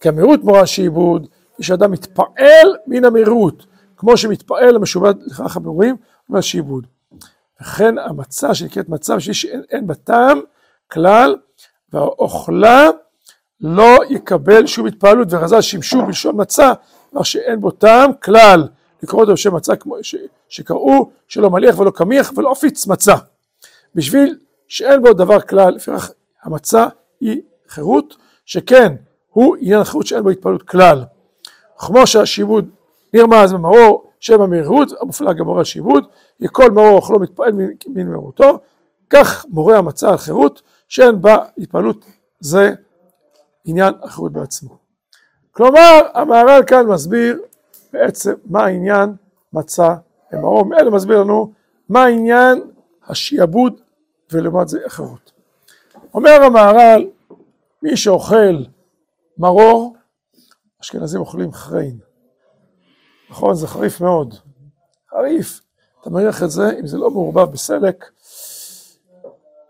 [0.01, 1.27] כי המהירות מורה שעבוד,
[1.59, 5.97] יש אדם מתפעל מן המהירות, כמו שמתפעל המשובד לכך המהורים,
[6.29, 6.87] אומר שעבוד.
[7.61, 10.41] וכן המצה שנקראת מצה שאין בה טעם
[10.93, 11.37] כלל,
[11.93, 12.91] והאוכלה
[13.61, 16.73] לא יקבל שום התפעלות, ורז"ל שימשו בלשון מצה,
[17.13, 18.69] דבר שאין בו טעם כלל,
[19.03, 20.15] לקרוא אותו בשם מצה כמו ש,
[20.49, 23.15] שקראו שלא מליח ולא קמיח ולא עפיץ מצה.
[23.95, 24.39] בשביל
[24.69, 26.11] שאין בו דבר כלל, לפיכך
[26.43, 26.87] המצה
[27.21, 28.95] היא חירות, שכן
[29.31, 31.05] הוא עניין החירות שאין בו התפעלות כלל.
[31.79, 32.69] כמו שהשיבוד
[33.15, 36.05] נרמז במאור שם המהירות המופלג המורה על שיבוד,
[36.41, 38.59] יכל מאור אוכלו מתפעל מן מהירותו,
[39.11, 42.05] כך מורה המצה על חירות שאין בה התפעלות
[42.41, 42.73] זה
[43.67, 44.79] עניין החירות בעצמו.
[45.53, 47.43] כלומר המהר"ל כאן מסביר
[47.93, 49.15] בעצם מה העניין
[49.53, 49.95] מצה
[50.33, 51.53] במאור, אלה מסביר לנו
[51.89, 52.71] מה העניין
[53.07, 53.81] השיעבוד
[54.33, 55.33] ולעומת זה החירות.
[56.15, 57.07] אומר המהר"ל
[57.83, 58.65] מי שאוכל
[59.39, 59.97] מרור,
[60.83, 61.99] אשכנזים אוכלים חריין.
[63.31, 64.35] נכון, זה חריף מאוד.
[65.11, 65.61] חריף.
[66.01, 68.05] אתה מריח את זה, אם זה לא מעורבב בסלק,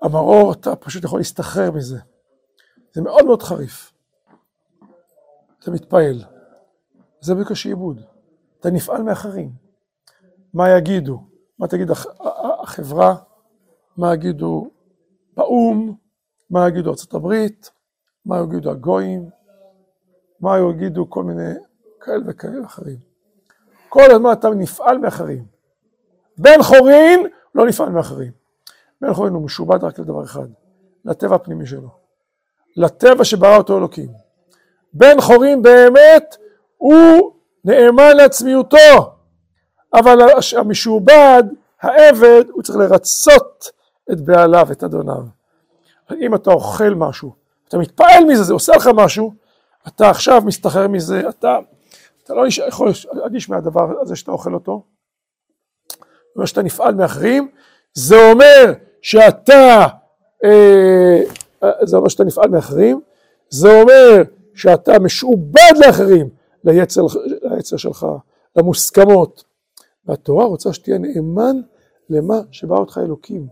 [0.03, 1.99] המרור, אתה פשוט יכול להסתחרר מזה.
[2.97, 3.93] זה מאוד מאוד חריף.
[5.59, 6.25] אתה מתפעל.
[7.21, 8.01] זה בדיוק השעבוד.
[8.61, 9.51] אתה נפעל מאחרים.
[10.55, 11.21] מה יגידו?
[11.59, 11.89] מה תגיד
[12.63, 13.17] החברה?
[13.97, 14.71] מה יגידו
[15.37, 15.97] באו"ם?
[16.51, 17.35] מה יגידו ארה"ב?
[18.27, 19.31] מה יגידו הגויים?
[20.41, 21.53] מה יגידו כל מיני
[22.01, 22.99] כאלה וכאלה אחרים.
[23.89, 25.47] כל הזמן אתה נפעל מאחרים.
[26.39, 28.33] בן חורין לא נפעל מאחרים.
[29.01, 30.49] בן חורין הוא משובד רק לדבר אחד,
[31.05, 32.06] לטבע הפנימי שלו.
[32.77, 34.09] לטבע שברא אותו אלוקים.
[34.93, 36.37] בן חורין באמת
[36.77, 37.33] הוא
[37.65, 39.15] נאמן לעצמיותו,
[39.95, 40.19] אבל
[40.57, 41.43] המשועבד,
[41.81, 43.71] העבד, הוא צריך לרצות
[44.13, 45.23] את בעליו, את אדוניו.
[46.21, 47.33] אם אתה אוכל משהו,
[47.69, 49.35] אתה מתפעל מזה, זה עושה לך משהו,
[49.89, 51.59] אתה עכשיו מסתחרר מזה, אתה,
[52.25, 54.83] אתה לא יכול להרגיש מהדבר הזה שאתה אוכל אותו,
[56.37, 57.51] אומרת שאתה נפעל מאחרים,
[57.95, 59.87] זה אומר שאתה,
[60.45, 61.21] אה,
[61.83, 63.01] זה אומר שאתה נפעל מאחרים,
[63.49, 64.23] זה אומר
[64.55, 66.29] שאתה משועבד לאחרים,
[66.65, 67.03] ליצר,
[67.43, 68.07] ליצר שלך,
[68.57, 69.45] למוסכמות.
[70.07, 71.61] והתורה רוצה שתהיה נאמן
[72.11, 73.47] למה שבא אותך אלוקים,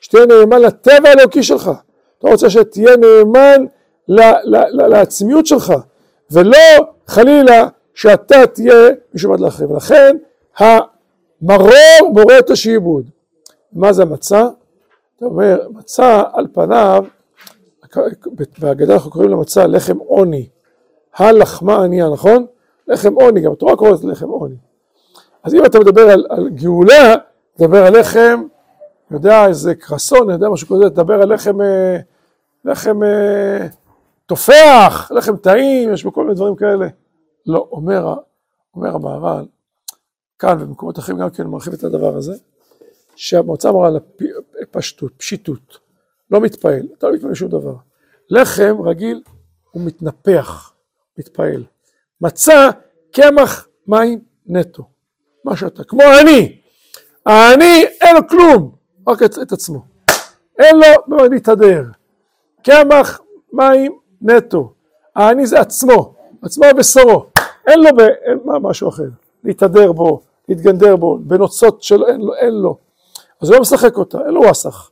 [0.00, 1.70] שתהיה נאמן לטבע האלוקי שלך.
[2.18, 3.64] אתה רוצה שתהיה נאמן
[4.88, 5.72] לעצמיות שלך,
[6.30, 6.58] ולא
[7.06, 9.70] חלילה שאתה תהיה משועבד לאחרים.
[9.70, 10.16] ולכן
[10.58, 13.10] המרור מורה את השעבוד.
[13.72, 14.48] מה זה מצה?
[15.16, 17.04] אתה אומר, מצה על פניו,
[18.58, 20.48] בהגדה אנחנו קוראים למצה לחם עוני.
[21.16, 22.46] הלחמה ענייה, נכון?
[22.88, 24.56] לחם עוני, גם התורה קוראת לחם עוני.
[25.42, 27.14] אז אם אתה מדבר על, על גאולה,
[27.54, 28.42] תדבר על לחם,
[29.10, 31.96] יודע, איזה קרסון, יודע משהו כזה, תדבר על לחם, אה,
[32.64, 33.66] לחם אה,
[34.26, 36.88] תופח, לחם טעים, יש בו כל מיני דברים כאלה.
[37.46, 38.14] לא, אומר,
[38.74, 39.46] אומר המהר"ל,
[40.38, 42.34] כאן ובמקומות אחרים גם כן מרחיב את הדבר הזה,
[43.16, 43.98] שהמועצה מורה על
[44.62, 45.78] הפשטות, פשיטות,
[46.30, 47.74] לא מתפעל, אתה לא מתפעל משום דבר.
[48.30, 49.22] לחם רגיל
[49.70, 50.72] הוא מתנפח,
[51.18, 51.64] מתפעל.
[52.20, 52.70] מצה,
[53.12, 54.82] קמח, מים, נטו.
[55.44, 56.60] מה שאתה, כמו אני.
[57.26, 58.72] העני אין לו כלום,
[59.08, 59.84] רק את, את עצמו.
[60.58, 61.84] אין לו במה להתהדר.
[62.62, 63.20] קמח,
[63.52, 64.72] מים, נטו.
[65.16, 67.26] העני זה עצמו, עצמו ובשורו.
[67.66, 67.88] אין לו
[68.24, 69.08] אין, מה, משהו אחר.
[69.44, 72.78] להתהדר בו, להתגנדר בו, בנוצות שלו, אין לו, אין לו.
[73.42, 74.90] אז הוא לא משחק אותה, אין לו ווסח.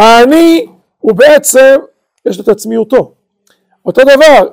[0.00, 0.66] העני
[0.98, 1.76] הוא בעצם,
[2.26, 3.14] יש לו את עצמיותו.
[3.86, 4.48] אותו דבר,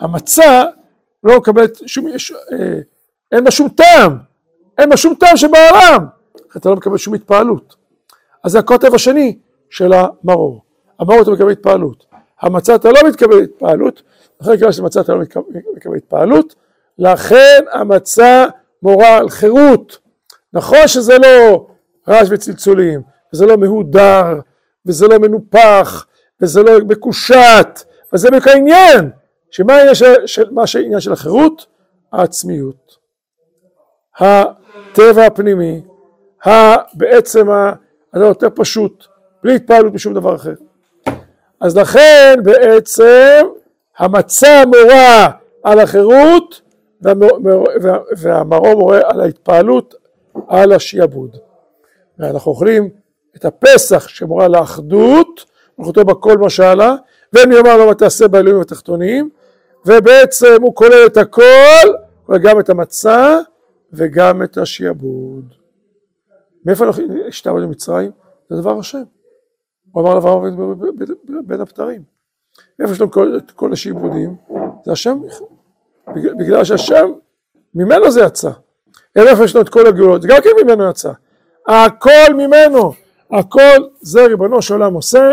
[0.00, 0.64] המצה
[1.24, 2.12] לא מקבלת שום, אה,
[3.32, 4.18] אין בה שום טעם,
[4.78, 6.06] אין בה שום טעם שבעולם,
[6.56, 7.76] אתה לא מקבל שום התפעלות.
[8.44, 9.38] אז זה הקוטב השני
[9.70, 10.62] של המרור.
[10.98, 12.06] המרור אתה מקבל התפעלות.
[12.40, 14.02] המצה אתה לא מתקבל התפעלות,
[14.40, 15.20] לכן כיוון שמצה אתה לא
[15.76, 16.54] מקבל התפעלות,
[16.98, 18.46] לכן המצה
[18.82, 19.98] מורה על חירות.
[20.52, 21.66] נכון שזה לא
[22.08, 24.40] רעש וצלצולים, וזה לא מהודר,
[24.86, 26.06] וזה לא מנופח,
[26.40, 29.10] וזה לא מקושט, וזה בדיוק העניין,
[29.50, 31.66] שמה העניין של, של, מה העניין של החירות?
[32.12, 32.96] העצמיות.
[34.18, 35.82] הטבע הפנימי,
[36.94, 37.46] בעצם
[38.12, 39.04] הדבר יותר פשוט,
[39.42, 40.54] בלי התפעלות משום דבר אחר.
[41.60, 43.46] אז לכן בעצם
[43.98, 45.30] המצה מורה
[45.62, 46.60] על החירות
[48.16, 49.94] והמרור מורה על ההתפעלות
[50.48, 51.36] על השעבוד.
[52.18, 53.03] ואנחנו אוכלים
[53.36, 55.44] את הפסח שמורה לאחדות,
[55.84, 56.96] כותב בכל מה שעלה,
[57.78, 59.30] לו מה תעשה באלוהים התחתונים,
[59.86, 61.88] ובעצם הוא כולל את הכל,
[62.26, 63.38] כולל גם את המצה
[63.92, 65.54] וגם את השעבוד.
[66.64, 68.10] מאיפה אנחנו השתעבד במצרים?
[68.50, 69.02] זה דבר השם.
[69.92, 70.56] הוא אמר לאברהם
[71.46, 72.02] בין הפטרים.
[72.78, 74.36] מאיפה יש לנו את כל השעבודים?
[74.84, 75.20] זה השם,
[76.14, 77.12] בגלל שהשם,
[77.74, 78.50] ממנו זה יצא.
[79.16, 80.24] איפה יש לנו את כל הגאולות?
[80.24, 81.12] גם כן ממנו יצא.
[81.68, 82.92] הכל ממנו,
[83.34, 85.32] הכל זה ריבונו של עולם עושה,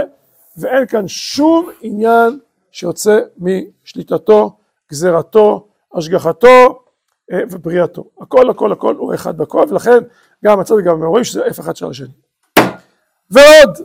[0.57, 2.39] ואין כאן שום עניין
[2.71, 4.55] שיוצא משליטתו,
[4.91, 6.83] גזירתו, השגחתו
[7.31, 8.05] אה, ובריאתו.
[8.21, 9.97] הכל הכל הכל הוא אחד בכל, ולכן
[10.45, 12.07] גם הצד וגם המאורים שזה איפה אחד של השני.
[13.29, 13.77] ועוד,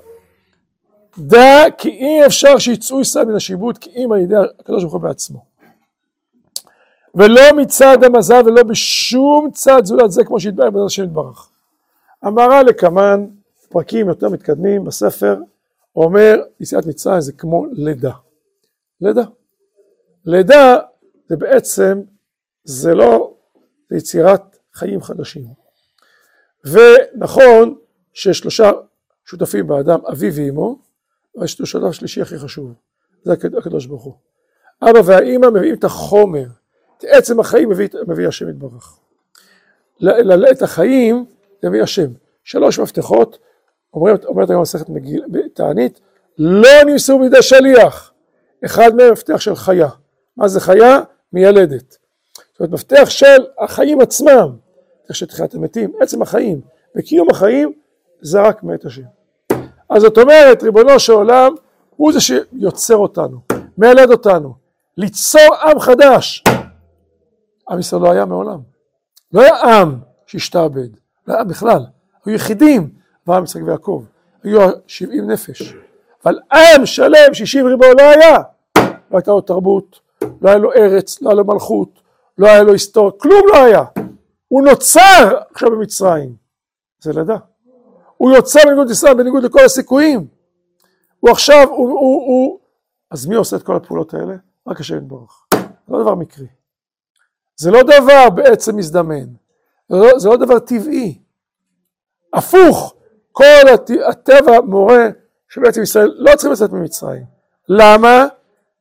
[1.18, 5.00] דע כי אי אפשר שיצאו ישראל מן השיבוט כי אם על ידי הקדוש ברוך הוא
[5.00, 5.44] בעצמו.
[7.14, 11.48] ולא מצד המזל ולא בשום צד זולת זה כמו שהתברר בעזרת השם יתברך.
[12.22, 13.26] המהר"ל לקמן,
[13.76, 15.36] פרקים יותר מתקדמים בספר,
[15.96, 18.12] אומר יציאת מצרים זה כמו לידה.
[19.00, 19.24] לידה.
[20.24, 20.78] לידה
[21.28, 22.02] זה בעצם,
[22.64, 23.34] זה לא,
[23.90, 25.46] זה יצירת חיים חדשים.
[26.64, 27.78] ונכון
[28.12, 28.70] ששלושה
[29.24, 30.78] שותפים באדם, אבי ואמו,
[31.34, 32.72] ויש לו שותף שלישי הכי חשוב,
[33.24, 34.14] זה הקדוש ברוך הוא.
[34.82, 36.46] אבא והאימא מביאים את החומר,
[36.98, 38.98] את עצם החיים מביא, מביא השם יתברך.
[40.50, 41.26] את החיים
[41.64, 42.10] מביא השם.
[42.44, 43.38] שלוש מפתחות,
[43.96, 44.87] אומרת, אומרת היום מסכת
[45.54, 46.00] תענית,
[46.38, 48.12] לא נמסרו בידי שליח.
[48.64, 49.88] אחד מהם מפתח של חיה.
[50.37, 51.00] מה זה חיה?
[51.32, 51.96] מיילדת.
[52.52, 54.56] זאת אומרת, מפתח של החיים עצמם,
[55.09, 56.61] איך שתחיית המתים, עצם החיים
[56.96, 57.72] וקיום החיים,
[58.20, 59.02] זה רק מאת השם.
[59.88, 61.54] אז זאת אומרת, ריבונו של עולם,
[61.96, 63.38] הוא זה שיוצר אותנו,
[63.78, 64.54] מיילד אותנו,
[64.96, 66.44] ליצור עם חדש.
[67.70, 68.61] עם ישראל לא היה מעולם.
[69.32, 70.88] לא היה עם שהשתעבד,
[71.26, 71.85] לא היה בכלל.
[72.24, 72.90] היו יחידים,
[73.26, 74.04] אברהם, יצחק ויעקב.
[74.42, 75.74] היו שבעים נפש.
[76.24, 78.38] אבל עם שלם, שישים ריבו, לא היה.
[79.10, 80.00] לא הייתה לו תרבות,
[80.42, 82.02] לא היה לו ארץ, לא היה לו מלכות,
[82.38, 83.84] לא היה לו היסטוריה, כלום לא היה.
[84.48, 86.36] הוא נוצר עכשיו במצרים.
[87.00, 87.36] זה לידה.
[88.16, 90.26] הוא יוצא בניגוד לישראל, בניגוד לכל הסיכויים.
[91.20, 92.58] הוא עכשיו, הוא, הוא, הוא...
[93.10, 94.34] אז מי עושה את כל הפעולות האלה?
[94.66, 95.46] רק השם יתברך.
[95.52, 96.46] זה לא דבר מקרי.
[97.56, 99.26] זה לא דבר בעצם מזדמן.
[99.88, 101.18] זה לא, זה לא דבר טבעי.
[102.32, 102.95] הפוך,
[103.37, 103.90] כל הט...
[104.09, 105.09] הטבע מורה
[105.49, 107.25] שבעצם ישראל לא צריכים לצאת ממצרים.
[107.68, 108.27] למה?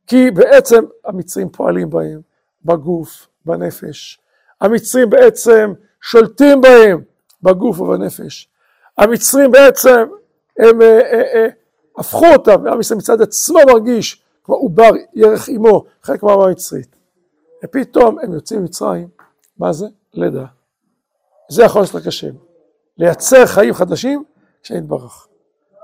[0.07, 2.21] כי בעצם המצרים פועלים בהם,
[2.65, 4.19] בגוף, בנפש.
[4.61, 7.01] המצרים בעצם שולטים בהם,
[7.43, 8.49] בגוף ובנפש.
[8.97, 10.03] המצרים בעצם
[10.59, 11.47] הם אה, אה, אה,
[11.97, 16.95] הפכו אותם, ועם ישראל מצד עצמו מרגיש כמו עובר ירך עמו, חלק מהעם המצרית.
[17.63, 19.07] ופתאום הם יוצאים ממצרים,
[19.57, 19.85] מה זה?
[20.13, 20.45] לידה.
[21.49, 22.35] זה יכול לעשות רק.
[22.97, 24.23] לייצר חיים חדשים,
[24.65, 25.27] שיתברך.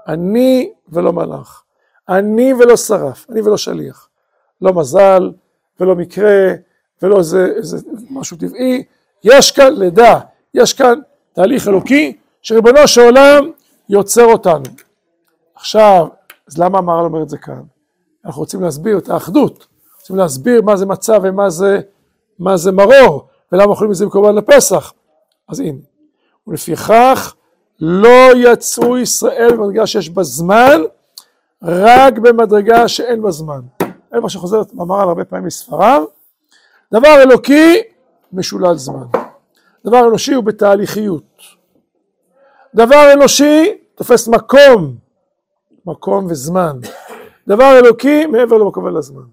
[0.08, 1.63] אני ולא מלאך.
[2.10, 4.10] אני ולא שרף, אני ולא שליח.
[4.62, 5.32] לא מזל,
[5.80, 6.54] ולא מקרה,
[7.02, 7.78] ולא איזה, איזה
[8.10, 8.84] משהו טבעי.
[9.24, 10.20] יש כאן לידה,
[10.54, 11.00] יש כאן
[11.34, 13.52] תהליך אלוקי, שריבונו של עולם
[13.89, 14.63] יוצר אותנו.
[15.56, 16.08] עכשיו,
[16.48, 17.62] אז למה המהר"ל אומר את זה כאן?
[18.26, 19.67] אנחנו רוצים להסביר את האחדות,
[20.00, 21.82] רוצים להסביר מה זה מצה ומה זה,
[22.39, 24.94] מה זה מרור, ולמה אוכלים את זה בקורבן לפסח.
[25.50, 25.80] אז הנה,
[26.48, 27.36] ולפיכך
[27.82, 30.82] לא יצאו ישראל במדרגה שיש בה זמן,
[31.63, 33.62] רק במדרגה שאין בה זמן.
[34.13, 36.04] זה מה שחוזר במהר"ל הרבה פעמים מספריו.
[36.94, 37.82] דבר אלוקי
[38.34, 39.06] משולל זמן.
[39.86, 41.41] דבר אנושי הוא בתהליכיות.
[42.76, 44.96] דבר אנושי תופס מקום,
[45.86, 46.80] מקום וזמן.
[47.48, 49.26] דבר אלוקי מעבר למקום ולזמן.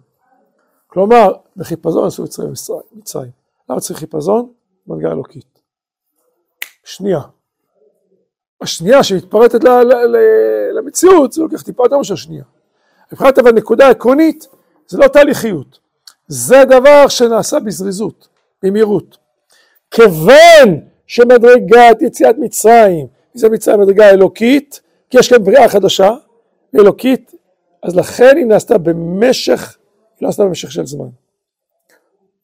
[0.87, 2.52] כלומר, בחיפזון עשו יצרים
[2.92, 3.30] מצרים.
[3.70, 4.52] למה צריך חיפזון?
[4.87, 5.61] מנגה אלוקית.
[6.84, 7.20] שנייה.
[8.60, 9.60] השנייה שמתפרטת
[10.72, 12.44] למציאות, זה לוקח טיפה יותר מאשר שנייה.
[13.12, 14.48] מבחינת אבל נקודה עקרונית,
[14.88, 15.78] זה לא תהליכיות.
[16.28, 18.28] זה דבר שנעשה בזריזות,
[18.62, 19.18] במהירות.
[19.90, 26.10] כיוון שמדרגת יציאת מצרים זה מצרים מדרגה אלוקית, כי יש כאן בריאה חדשה,
[26.74, 27.34] אלוקית,
[27.82, 31.08] אז לכן היא נעשתה במשך, היא לא נעשתה במשך של זמן.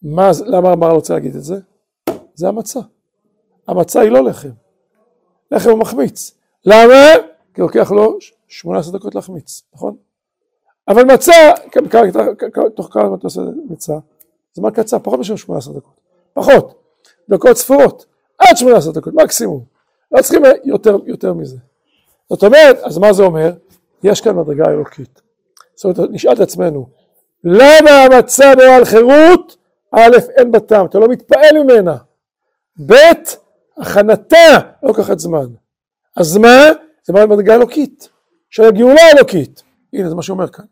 [0.02, 1.56] מה, למה אמר רוצה להגיד את זה?
[2.34, 2.80] זה המצה.
[3.68, 4.50] המצה היא לא לחם.
[5.54, 6.34] לחם הוא מחמיץ.
[6.64, 7.24] למה?
[7.54, 9.96] כי לוקח לו 18 דקות להחמיץ, נכון?
[10.88, 11.32] אבל מצה,
[12.74, 13.40] תוך כמה זמן אתה עושה
[13.70, 13.94] מצה?
[14.54, 16.00] זמן קצר, פחות מ-18 דקות.
[16.34, 16.74] פחות.
[17.28, 18.06] דקות ספורות.
[18.38, 19.64] עד 18 דקות, מקסימום.
[20.12, 21.56] לא צריכים יותר, יותר מזה.
[22.30, 23.52] זאת אומרת, אז מה זה אומר?
[24.02, 25.20] יש כאן מדרגה אלוקית.
[25.74, 26.86] זאת אומרת, נשאל את עצמנו,
[27.44, 29.56] למה המצה על חירות?
[29.92, 31.96] א', אין בה טעם, אתה לא מתפעל ממנה.
[32.86, 32.94] ב',
[33.84, 35.46] הכנתה לא לוקחת זמן.
[36.16, 36.62] אז מה?
[37.04, 38.08] זה מה מדרגה אלוקית,
[38.50, 39.62] של הגאולה האלוקית.
[39.92, 40.64] הנה, זה מה שאומר כאן.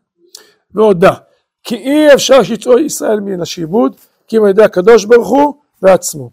[0.73, 1.13] והודה,
[1.63, 3.95] כי אי אפשר שיצאו ישראל מן השעבוד,
[4.27, 6.31] כי אם על ידי הקדוש ברוך הוא בעצמו.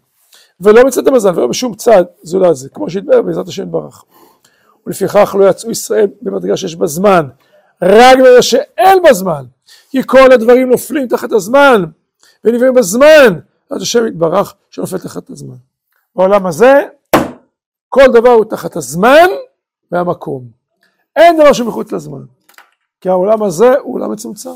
[0.61, 4.03] ולא מצד המזל ולא בשום צד זולת זה, כמו שהתברר בעזרת השם יתברך.
[4.87, 7.27] ולפיכך לא יצאו ישראל במדרגה שיש בה זמן,
[7.81, 9.45] רק בגלל שאין בה זמן,
[9.89, 11.83] כי כל הדברים נופלים תחת הזמן,
[12.43, 13.39] ונבאים בזמן,
[13.69, 15.55] עד השם יתברך שנופל תחת הזמן.
[16.15, 16.87] בעולם הזה,
[17.89, 19.27] כל דבר הוא תחת הזמן
[19.91, 20.43] והמקום.
[21.15, 22.23] אין דבר שמחוץ לזמן,
[23.01, 24.49] כי העולם הזה הוא עולם מצומצם,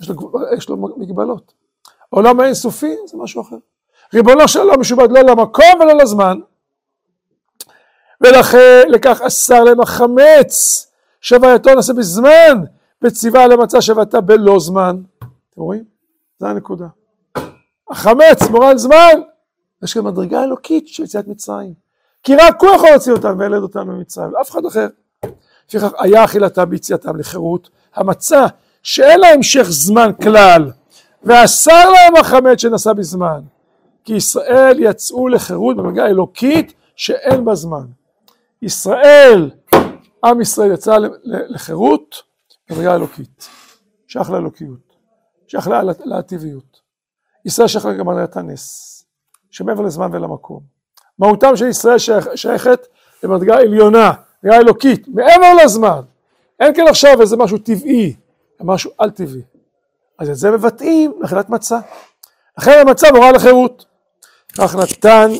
[0.00, 1.52] יש לו, יש לו מגבלות.
[2.12, 3.56] העולם האינסופי זה משהו אחר.
[4.14, 6.38] ריבונו של עולם משובד לא למקום ולא לזמן.
[8.20, 10.86] ולכן לכך אסר להם החמץ,
[11.20, 12.64] שווייתו נעשה בזמן,
[13.02, 14.96] וציווה למצה שווייתה בלא זמן.
[15.18, 15.84] אתם רואים?
[16.38, 16.86] זה הנקודה.
[17.90, 19.20] החמץ מורל זמן,
[19.84, 21.74] יש כאן מדרגה אלוקית של יציאת מצרים.
[22.22, 24.86] כי רק הוא יכול להוציא אותם וילד אותם ממצרים, ואף אחד אחר.
[25.68, 28.46] לפיכך היה אכילתם ביציאתם לחירות, המצה
[28.82, 30.70] שאין לה המשך זמן כלל,
[31.22, 33.40] ואסר להם החמץ שנשא בזמן.
[34.04, 37.86] כי ישראל יצאו לחירות במגע אלוקית שאין בה זמן.
[38.62, 39.50] ישראל,
[40.24, 42.22] עם ישראל יצא לחירות
[42.70, 43.48] במגע אלוקית,
[44.08, 44.96] שייך לאלוקיות,
[45.48, 45.68] שייך
[46.04, 46.80] לטבעיות.
[47.44, 49.03] ישראל שייך גם על הנס,
[49.54, 50.60] שמעבר לזמן ולמקום.
[51.18, 51.96] מהותם של ישראל
[52.34, 52.86] שייכת
[53.22, 54.12] למדרגה עליונה,
[54.42, 56.00] מדרגה אלוקית, מעבר לזמן.
[56.60, 58.16] אין כאן עכשיו איזה משהו טבעי,
[58.60, 59.42] משהו על טבעי.
[60.18, 61.78] אז את זה מבטאים לאכילת מצה.
[62.58, 63.84] לכן המצה מורה לחירות.
[64.58, 65.30] כך נתן,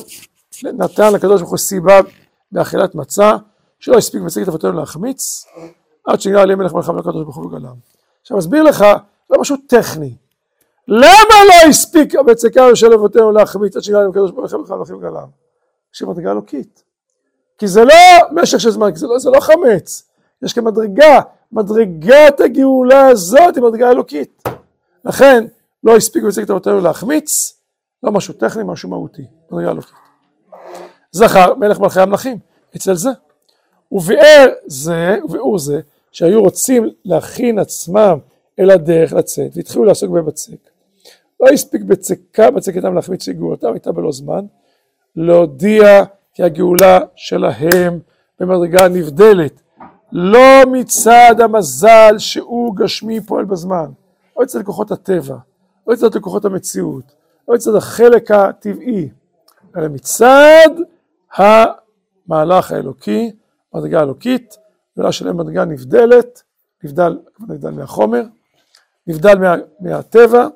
[0.63, 1.99] נתן לקדוש ברוך הוא סיבה
[2.51, 3.35] באכילת מצה,
[3.79, 5.45] שלא הספיק את אבותינו להחמיץ,
[6.07, 7.75] עד שנגלה עליהם מלך מלכה לקדוש ברוך הוא וגלם.
[8.21, 8.85] עכשיו אסביר לך,
[9.29, 10.15] זה משהו טכני.
[10.87, 14.53] למה לא הספיק הבצקה של אבותינו להחמיץ עד שנגלה עליהם הקדוש ברוך
[14.89, 15.27] הוא וגלם?
[15.95, 16.83] יש מדרגה אלוקית.
[17.57, 17.93] כי זה לא
[18.31, 20.09] משך של זמן, זה לא, זה לא חמץ.
[20.43, 21.21] יש כאן מדרגה,
[21.51, 24.43] מדרגת הגאולה הזאת היא מדרגה אלוקית.
[25.05, 25.45] לכן
[25.83, 27.53] לא הספיק את אבותינו להחמיץ,
[28.03, 29.95] לא משהו טכני, משהו מהותי, מדרגה אלוקית.
[31.11, 32.37] זכר מלך מלכי המלכים,
[32.75, 33.09] אצל זה.
[33.91, 35.79] וביאר זה, וביאור זה,
[36.11, 38.17] שהיו רוצים להכין עצמם
[38.59, 40.74] אל הדרך לצאת, והתחילו לעסוק בבצק.
[41.39, 44.45] לא הספיק בצקה, בצקתם להחמיץ שגאולתם הייתה בלא זמן,
[45.15, 47.99] להודיע כי הגאולה שלהם
[48.39, 49.61] במדרגה נבדלת,
[50.11, 53.91] לא מצד המזל שהוא גשמי פועל בזמן,
[54.37, 55.35] לא מצד כוחות הטבע,
[55.87, 57.03] לא מצד כוחות המציאות,
[57.47, 59.09] לא מצד החלק הטבעי,
[59.77, 60.69] אלא מצד
[61.35, 63.31] המהלך האלוקי,
[63.73, 64.57] מדרגה אלוקית,
[64.97, 66.43] גאולה שלהם מדרגה נבדלת,
[66.83, 68.23] נבדל, נבדל מהחומר,
[69.07, 70.47] נבדל מה, מהטבע,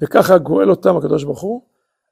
[0.00, 1.60] וככה גואל אותם הקדוש ברוך הוא,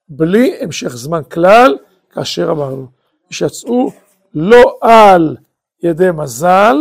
[0.09, 1.77] בלי המשך זמן כלל,
[2.11, 2.87] כאשר אמרנו,
[3.31, 3.91] שיצאו
[4.35, 5.37] לא על
[5.83, 6.77] ידי מזל,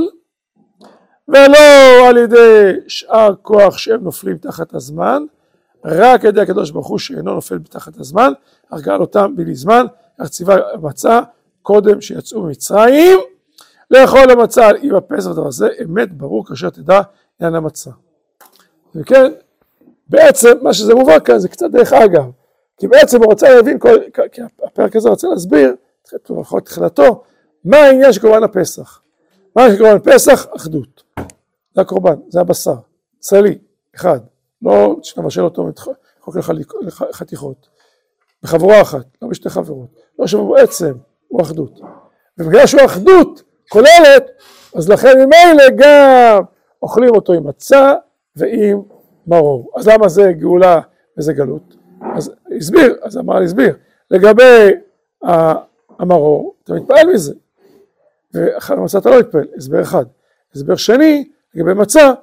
[1.28, 5.24] ולא על ידי שאר כוח שהם נופלים תחת הזמן,
[5.86, 8.34] רק על ידי הקדוש ברוך הוא שאינו נופל תחת הזמן,
[8.82, 9.86] גאל אותם בלי זמן,
[10.18, 11.20] אך ציווה המצה
[11.62, 13.20] קודם שיצאו ממצרים,
[13.92, 17.02] לאכול המצה עם הפסח ודבר זה, אמת ברור כאשר תדע
[17.40, 17.92] עניין המצה.
[18.96, 19.32] וכן,
[20.08, 22.32] בעצם מה שזה מובא כאן זה קצת דרך אגב,
[22.78, 23.98] כי בעצם הוא רוצה להבין, כל,
[24.32, 25.76] כי הפרק הזה רוצה להסביר,
[26.30, 27.24] לפחות תחילתו,
[27.66, 29.02] מה העניין של קורבן הפסח.
[29.56, 30.48] מה של קורבן הפסח?
[30.56, 31.04] אחדות.
[31.76, 32.76] זה הקורבן, זה הבשר,
[33.20, 33.58] צלי,
[33.96, 34.20] אחד,
[34.62, 35.70] לא שנבשל אותו
[36.20, 36.36] חוק
[36.82, 37.68] לחתיכות,
[38.44, 39.90] בחבורה אחת, לא בשתי חברות,
[40.20, 40.94] לא שהוא בעצם,
[41.28, 41.80] הוא אחדות.
[42.38, 44.32] ובגלל שהוא אחדות כוללת,
[44.76, 46.44] אז לכן ממילא גם
[46.82, 47.94] אוכלים אותו עם מצה
[48.36, 48.82] ועם
[49.28, 49.72] מרור.
[49.76, 50.80] אז למה זה גאולה
[51.18, 51.76] וזה גלות?
[52.16, 53.76] אז הסביר, אז אמר הסביר,
[54.12, 54.72] לגבי
[56.00, 57.34] המרור, אתה מתפעל מזה,
[58.34, 60.06] ואחר המצה אתה לא מתפעל, הסבר אחד.
[60.56, 62.14] הסבר שני, לגבי מצה,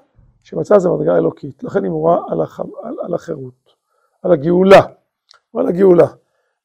[0.43, 2.61] שמצה זה מדרגה אלוקית, לכן היא מורה על, הח...
[3.03, 3.75] על, החירות,
[4.23, 4.81] על הגאולה,
[5.57, 6.07] על הגאולה.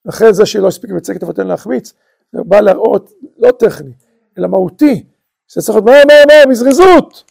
[0.06, 1.94] לכן זה שהיא לא הספיק בצקת אבותינו להחמיץ,
[2.32, 3.94] זה בא להראות, לא טכני,
[4.38, 5.06] אלא מהותי,
[5.48, 7.24] שזה צריך להיות מהר מהר מהר, בזריזות,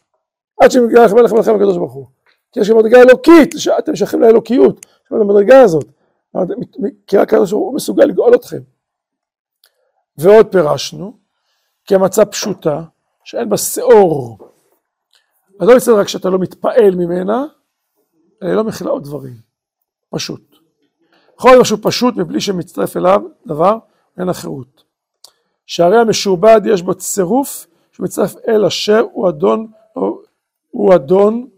[0.61, 2.07] עד שמגיע לכם לכם לכם הקדוש ברוך הוא.
[2.55, 5.85] כי יש מדרגה אלוקית, שאתם שייכים לאלוקיות, יש המדרגה הזאת,
[7.07, 8.61] כי רק הקדוש ברוך הוא מסוגל לגאול אתכם.
[10.19, 11.19] ועוד פירשנו,
[11.85, 12.83] כי המצה פשוטה,
[13.25, 14.39] שאין בה שאור.
[15.61, 17.45] אז לא בסדר רק שאתה לא מתפעל ממנה,
[18.43, 19.35] אלא לא מכילה עוד דברים.
[20.11, 20.57] פשוט.
[21.39, 23.79] יכול להיות משהו פשוט מבלי שמצטרף אליו דבר,
[24.19, 24.85] אין החירות.
[25.67, 29.67] שהרי המשועבד יש בו צירוף שמצטרף אל אשר הוא אדון,
[30.71, 31.49] הוא אדון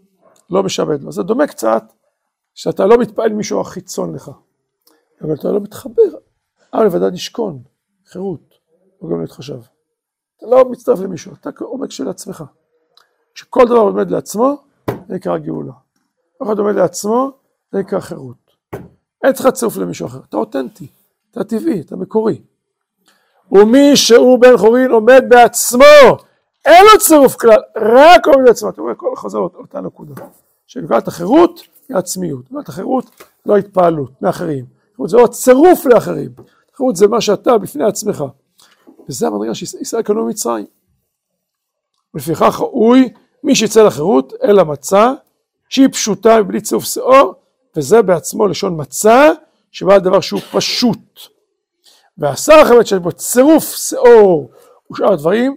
[0.49, 1.11] לא משעבד לו.
[1.11, 1.83] זה דומה קצת
[2.53, 4.31] שאתה לא מתפעל מישהו החיצון לך,
[5.21, 6.17] אבל אתה לא מתחבר,
[6.73, 7.63] אבל לבדד ישכון,
[8.05, 8.53] חירות,
[9.01, 9.59] וגם להתחשב.
[10.37, 12.43] אתה לא מצטרף למישהו, אתה עומד של עצמך.
[13.33, 14.55] כשכל דבר עומד לעצמו,
[15.07, 15.73] זה נקרא גאולה.
[16.43, 17.31] אחד עומד לעצמו,
[17.71, 18.51] זה נקרא חירות.
[19.23, 20.87] אין צריך צירוף למישהו אחר, אתה אותנטי,
[21.31, 22.41] אתה טבעי, אתה מקורי.
[23.51, 25.83] ומי שהוא בן חורין עומד בעצמו,
[26.67, 28.69] אין לו צירוף כלל, רק עומד בעצמו.
[28.69, 30.13] אתה רואה, כל חוזר אותה נקודה.
[30.67, 33.05] שנקראת החירות היא עצמיות, נקראת החירות
[33.45, 34.65] לא התפעלות מאחרים.
[34.95, 36.29] חירות זה לא צירוף לאחרים,
[36.75, 38.23] חירות זה מה שאתה בפני עצמך.
[39.09, 40.65] וזה המדרגה שישראל קנו ממצרים.
[42.13, 43.13] ולפיכך ראוי
[43.43, 45.13] מי שיצא לחירות אל המצה
[45.69, 47.33] שהיא פשוטה מבלי צירוף שאור
[47.75, 49.31] וזה בעצמו לשון מצה
[49.71, 51.19] שבא דבר שהוא פשוט.
[52.17, 54.51] והשר החמץ שיש בו צירוף שאור
[54.91, 55.55] ושאר הדברים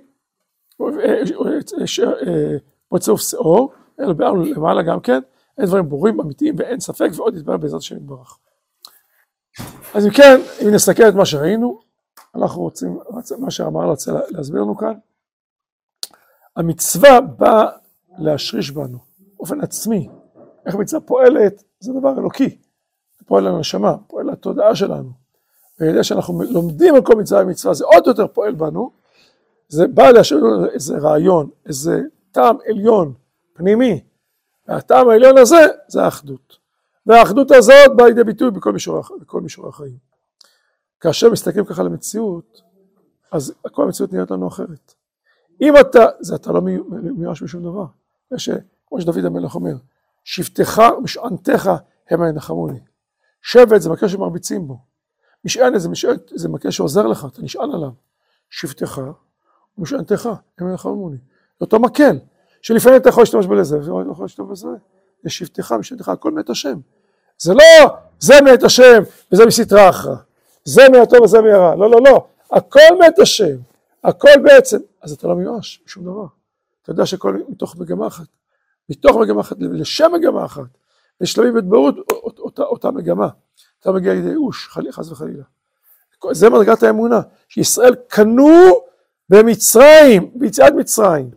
[2.98, 5.20] צירוף שאור אלא בארנו למעלה גם כן
[5.58, 8.38] אין דברים ברורים, אמיתיים ואין ספק ועוד יתברר בעזרת השם יתברך.
[9.94, 11.80] אז אם כן, אם נסתכל את מה שראינו,
[12.34, 12.98] אנחנו רוצים,
[13.38, 14.94] מה שאמר רוצה להסביר לנו כאן,
[16.56, 17.66] המצווה באה
[18.18, 18.98] להשריש בנו,
[19.36, 20.08] באופן עצמי.
[20.66, 22.58] איך מצווה פועלת, זה דבר אלוקי.
[23.26, 25.10] פועל על הנשמה, פועל על התודעה שלנו.
[25.80, 28.99] ויודע שאנחנו לומדים על כל מצווה ומצווה, זה עוד יותר פועל בנו.
[29.70, 32.00] זה בא להשאיר לנו איזה רעיון, איזה
[32.32, 33.14] טעם עליון,
[33.52, 34.04] פנימי.
[34.68, 36.56] והטעם העליון הזה, זה האחדות.
[37.06, 39.96] והאחדות הזאת באה לידי ביטוי בכל מישור, בכל מישור החיים.
[41.00, 42.62] כאשר מסתכלים ככה למציאות,
[43.32, 44.94] אז כל המציאות נראית לנו אחרת.
[45.60, 46.60] אם אתה, זה אתה לא
[47.16, 47.86] מיואש משום דבר.
[48.34, 48.48] יש,
[48.86, 49.74] כמו שדוד המלך אומר,
[50.24, 51.70] שבטך ומשענתך
[52.10, 52.80] המה ינחמוני.
[53.42, 54.78] שבט זה מקרה שמרביצים בו.
[55.44, 55.88] משענת זה,
[56.34, 57.90] זה מקרה שעוזר לך, אתה נשען עליו.
[58.50, 59.00] שבטך
[59.80, 60.28] ומשענתך
[60.58, 61.16] המה ינחמוני.
[61.16, 62.18] זה אותו מקל,
[62.62, 64.68] שלפעמים אתה יכול להשתמש בלזה, ולא יכול להשתמש בזה.
[65.22, 66.78] זה שבטך ומשענתך, הכל מאת השם.
[67.38, 69.02] זה לא זה מאת השם
[69.32, 70.16] וזה מסתרא אחרא.
[70.64, 71.74] זה מהטוב וזה מהרע.
[71.76, 72.26] לא, לא, לא.
[72.52, 73.56] הכל מאת השם.
[74.04, 74.78] הכל בעצם.
[75.02, 76.26] אז אתה לא מיואש משום דבר.
[76.82, 78.26] אתה יודע שהכל מתוך מגמה אחת.
[78.90, 80.62] מתוך מגמה אחת לשם מגמה אחת.
[81.20, 81.94] לשלבים והתברות
[82.38, 83.28] אותה, אותה מגמה.
[83.80, 85.44] אתה מגיע לידי ייאוש, חס וחלילה.
[86.32, 88.48] זה מדרגת האמונה, שישראל קנו
[89.30, 91.30] במצרים, ביציאת מצרים.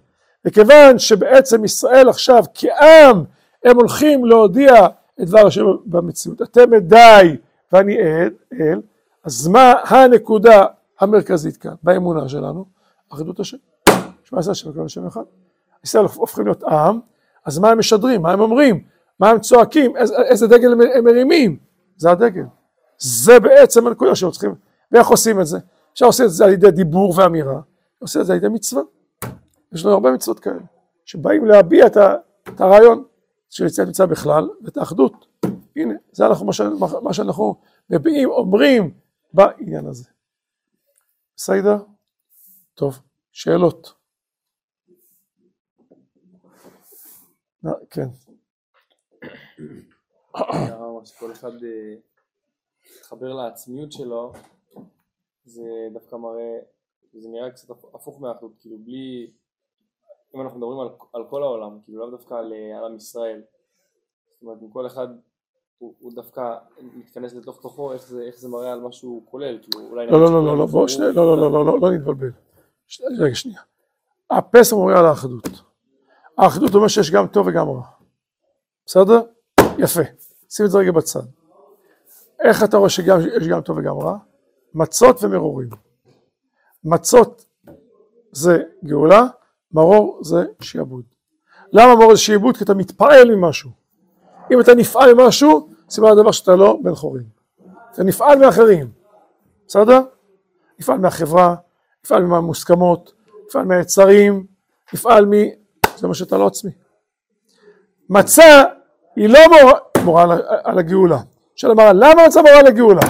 [0.46, 3.24] וכיוון שבעצם ישראל עכשיו כעם,
[3.66, 4.74] הם הולכים להודיע
[5.22, 6.42] את דבר השם במציאות.
[6.42, 7.38] אתם עדיי
[7.74, 8.82] ואני עד, אל,
[9.24, 10.66] אז מה הנקודה
[11.00, 12.66] המרכזית כאן, באמונה שלנו?
[13.14, 13.58] אחדות השם.
[14.24, 15.24] שמע ישראל השם וכל השם אחד.
[15.84, 17.00] ישראל הופכים להיות עם,
[17.46, 18.22] אז מה הם משדרים?
[18.22, 18.84] מה הם אומרים?
[19.20, 19.98] מה הם צועקים?
[19.98, 21.58] איזה, איזה דגל הם מרימים?
[21.98, 22.44] זה הדגל.
[22.98, 24.56] זה בעצם הנקודה שאנחנו צריכים.
[24.92, 25.60] ואיך עושים את זה?
[25.94, 27.60] אפשר לעשות את זה על ידי דיבור ואמירה,
[28.04, 28.84] עושים את זה על ידי מצווה.
[29.72, 30.62] יש לנו הרבה מצוות כאלה,
[31.06, 32.16] שבאים להביע את, ה,
[32.50, 33.04] את הרעיון
[33.50, 35.26] של יציאת מצווה בכלל, ואת האחדות.
[35.76, 36.62] הנה, זה אנחנו, מה, ש,
[37.04, 37.56] מה שאנחנו
[37.90, 38.94] מביעים, אומרים
[39.34, 40.10] בעניין הזה.
[41.36, 41.78] בסדר?
[42.74, 43.00] טוב,
[43.32, 43.94] שאלות.
[47.90, 48.08] כן.
[51.20, 51.52] כל אחד
[52.98, 54.34] מתחבר אה, לעצמיות שלו,
[55.46, 56.60] זה דווקא מראה,
[57.20, 59.32] זה נראה קצת הפוך מהאחדות, כאילו בלי,
[60.36, 63.42] אם אנחנו מדברים על, על כל העולם, כאילו לאו דווקא על, אה, על עם ישראל,
[64.34, 65.08] זאת אומרת אם כל אחד
[65.78, 66.42] הוא, הוא דווקא
[66.82, 70.08] מתכנס לתוך תוכו, איך זה, איך זה מראה על משהו כולל, כאילו אולי...
[70.08, 72.32] לא, לא, לא, לא, לא, בוא, שנייה, לא, לא, לא, לא, לא, לא נתבלבל.
[73.20, 73.62] רגע, שנייה.
[74.30, 75.48] הפסח מורה על האחדות.
[76.38, 77.82] האחדות אומר שיש גם טוב וגם רע.
[78.86, 79.22] בסדר?
[79.78, 80.02] יפה.
[80.50, 81.20] שים את זה רגע בצד.
[82.40, 84.18] איך אתה רואה שיש גם טוב וגם רע?
[84.74, 85.70] מצות ומרורים.
[86.86, 87.46] מצות
[88.32, 89.28] זה גאולה,
[89.72, 91.04] מרור זה שיעבוד.
[91.74, 92.58] למה מרור זה שיעבוד?
[92.58, 93.70] כי אתה מתפעל ממשהו.
[94.52, 97.24] אם אתה נפעל ממשהו, סימן הדבר שאתה לא בן חורים.
[97.94, 98.90] אתה נפעל מאחרים,
[99.68, 100.02] בסדר?
[100.80, 101.56] נפעל מהחברה,
[102.06, 103.14] נפעל מהמוסכמות,
[103.48, 104.46] נפעל מהיצרים,
[104.94, 105.32] נפעל מ...
[105.96, 106.72] זה מה שאתה לא עצמי.
[108.10, 108.64] מצה
[109.16, 110.24] היא לא מורה, מורה
[110.64, 111.20] על, הגאולה.
[111.54, 113.02] עכשיו אמר, למה מצה מורה על הגאולה?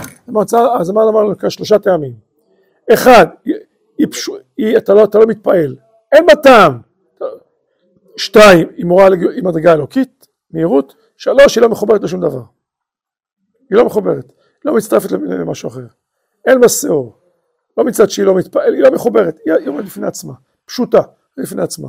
[0.79, 2.13] אז אמר כאן שלושה טעמים.
[2.93, 3.55] אחד, היא,
[3.97, 4.07] היא,
[4.57, 5.75] היא, אתה, לא, אתה לא מתפעל,
[6.11, 6.79] אין בה טעם.
[8.17, 10.95] שתיים, היא מורה על היא מדרגה אלוקית, מהירות.
[11.17, 12.41] שלוש, היא לא מחוברת לשום דבר.
[13.69, 15.85] היא לא מחוברת, היא לא מצטרפת למשהו אחר.
[16.45, 17.17] אין בה שאור.
[17.77, 20.33] לא מצד שהיא לא מתפעלת, היא לא מחוברת, היא עומדת בפני עצמה,
[20.65, 21.01] פשוטה,
[21.37, 21.87] בפני עצמה.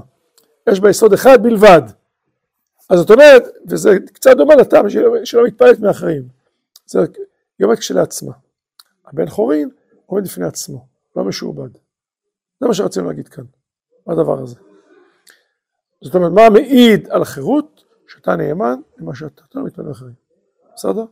[0.71, 1.83] יש בה יסוד אחד בלבד.
[2.91, 6.23] אז זאת אומרת, וזה קצת דומה לטעם שלא לא מתפעלת מאחרים.
[6.87, 6.99] זה,
[7.59, 8.33] היא עומדת כשלעצמה.
[9.07, 9.69] הבן חורין
[10.07, 10.87] עומד בפני עצמו,
[11.17, 11.71] לא משועבד.
[12.61, 13.45] זה מה שרצינו להגיד כאן,
[14.07, 14.57] מה הדבר הזה.
[16.01, 17.85] זאת אומרת, מה מעיד על חירות?
[18.09, 20.15] שאתה נאמן למה שאתה, אתה לא מתפעל מאחרים.
[20.75, 21.05] בסדר?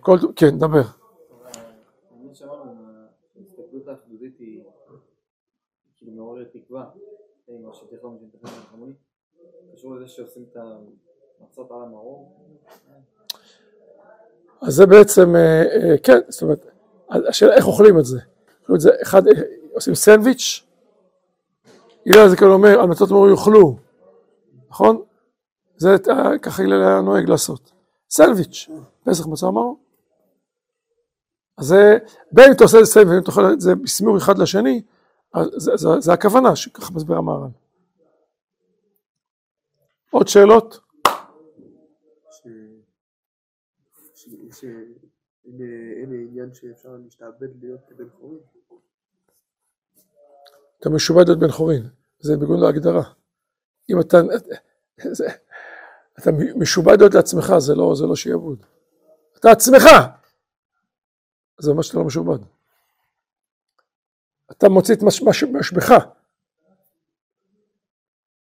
[0.00, 0.82] כל, כן, דבר.
[5.96, 6.90] כאילו מעורר תקווה,
[7.48, 8.92] עם השטיח לא מתכנן חמוני,
[9.74, 10.56] קשור לזה שעושים את
[11.40, 12.36] המצות על המרור?
[14.62, 16.66] אז זה בעצם, אה, אה, כן, זאת אומרת,
[17.10, 18.20] השאלה איך אוכלים את זה.
[18.74, 19.22] את זה אחד,
[19.74, 20.66] עושים סנדוויץ',
[22.06, 23.78] הלל זה כאילו אומר, על מצות מרור יאכלו,
[24.70, 25.02] נכון?
[25.76, 25.96] זה
[26.42, 27.72] ככה הלל היה נוהג לעשות.
[28.10, 28.68] סנדוויץ',
[29.04, 29.78] פסח מצה מרור.
[31.58, 31.74] אז
[32.32, 34.82] בין אם אתה עושה את זה סנדוויץ', ואם אתה אוכל את זה בסמיור אחד לשני,
[35.56, 37.50] זה, זה, זה הכוונה שככה מסביר המהר"ן.
[40.10, 40.80] עוד שאלות?
[45.44, 48.40] שאין עניין שאפשר להשתעבד להיות בן חורין.
[50.80, 51.82] אתה משובד להיות בן חורין,
[52.20, 53.12] זה בגון להגדרה.
[53.90, 54.16] אם אתה,
[56.18, 58.66] אתה משובד להיות לעצמך, זה לא, זה לא שיעבוד.
[59.40, 59.82] אתה עצמך!
[61.58, 62.38] זה שאתה לא משובד.
[64.50, 65.92] אתה מוציא את מש- משבך.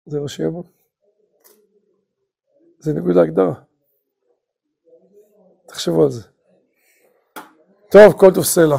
[0.05, 0.65] זה לא שיעבוד.
[2.79, 3.61] זה ניגוד להגדרה.
[5.65, 6.21] תחשבו על זה.
[7.91, 8.77] טוב, כל טוב סלע.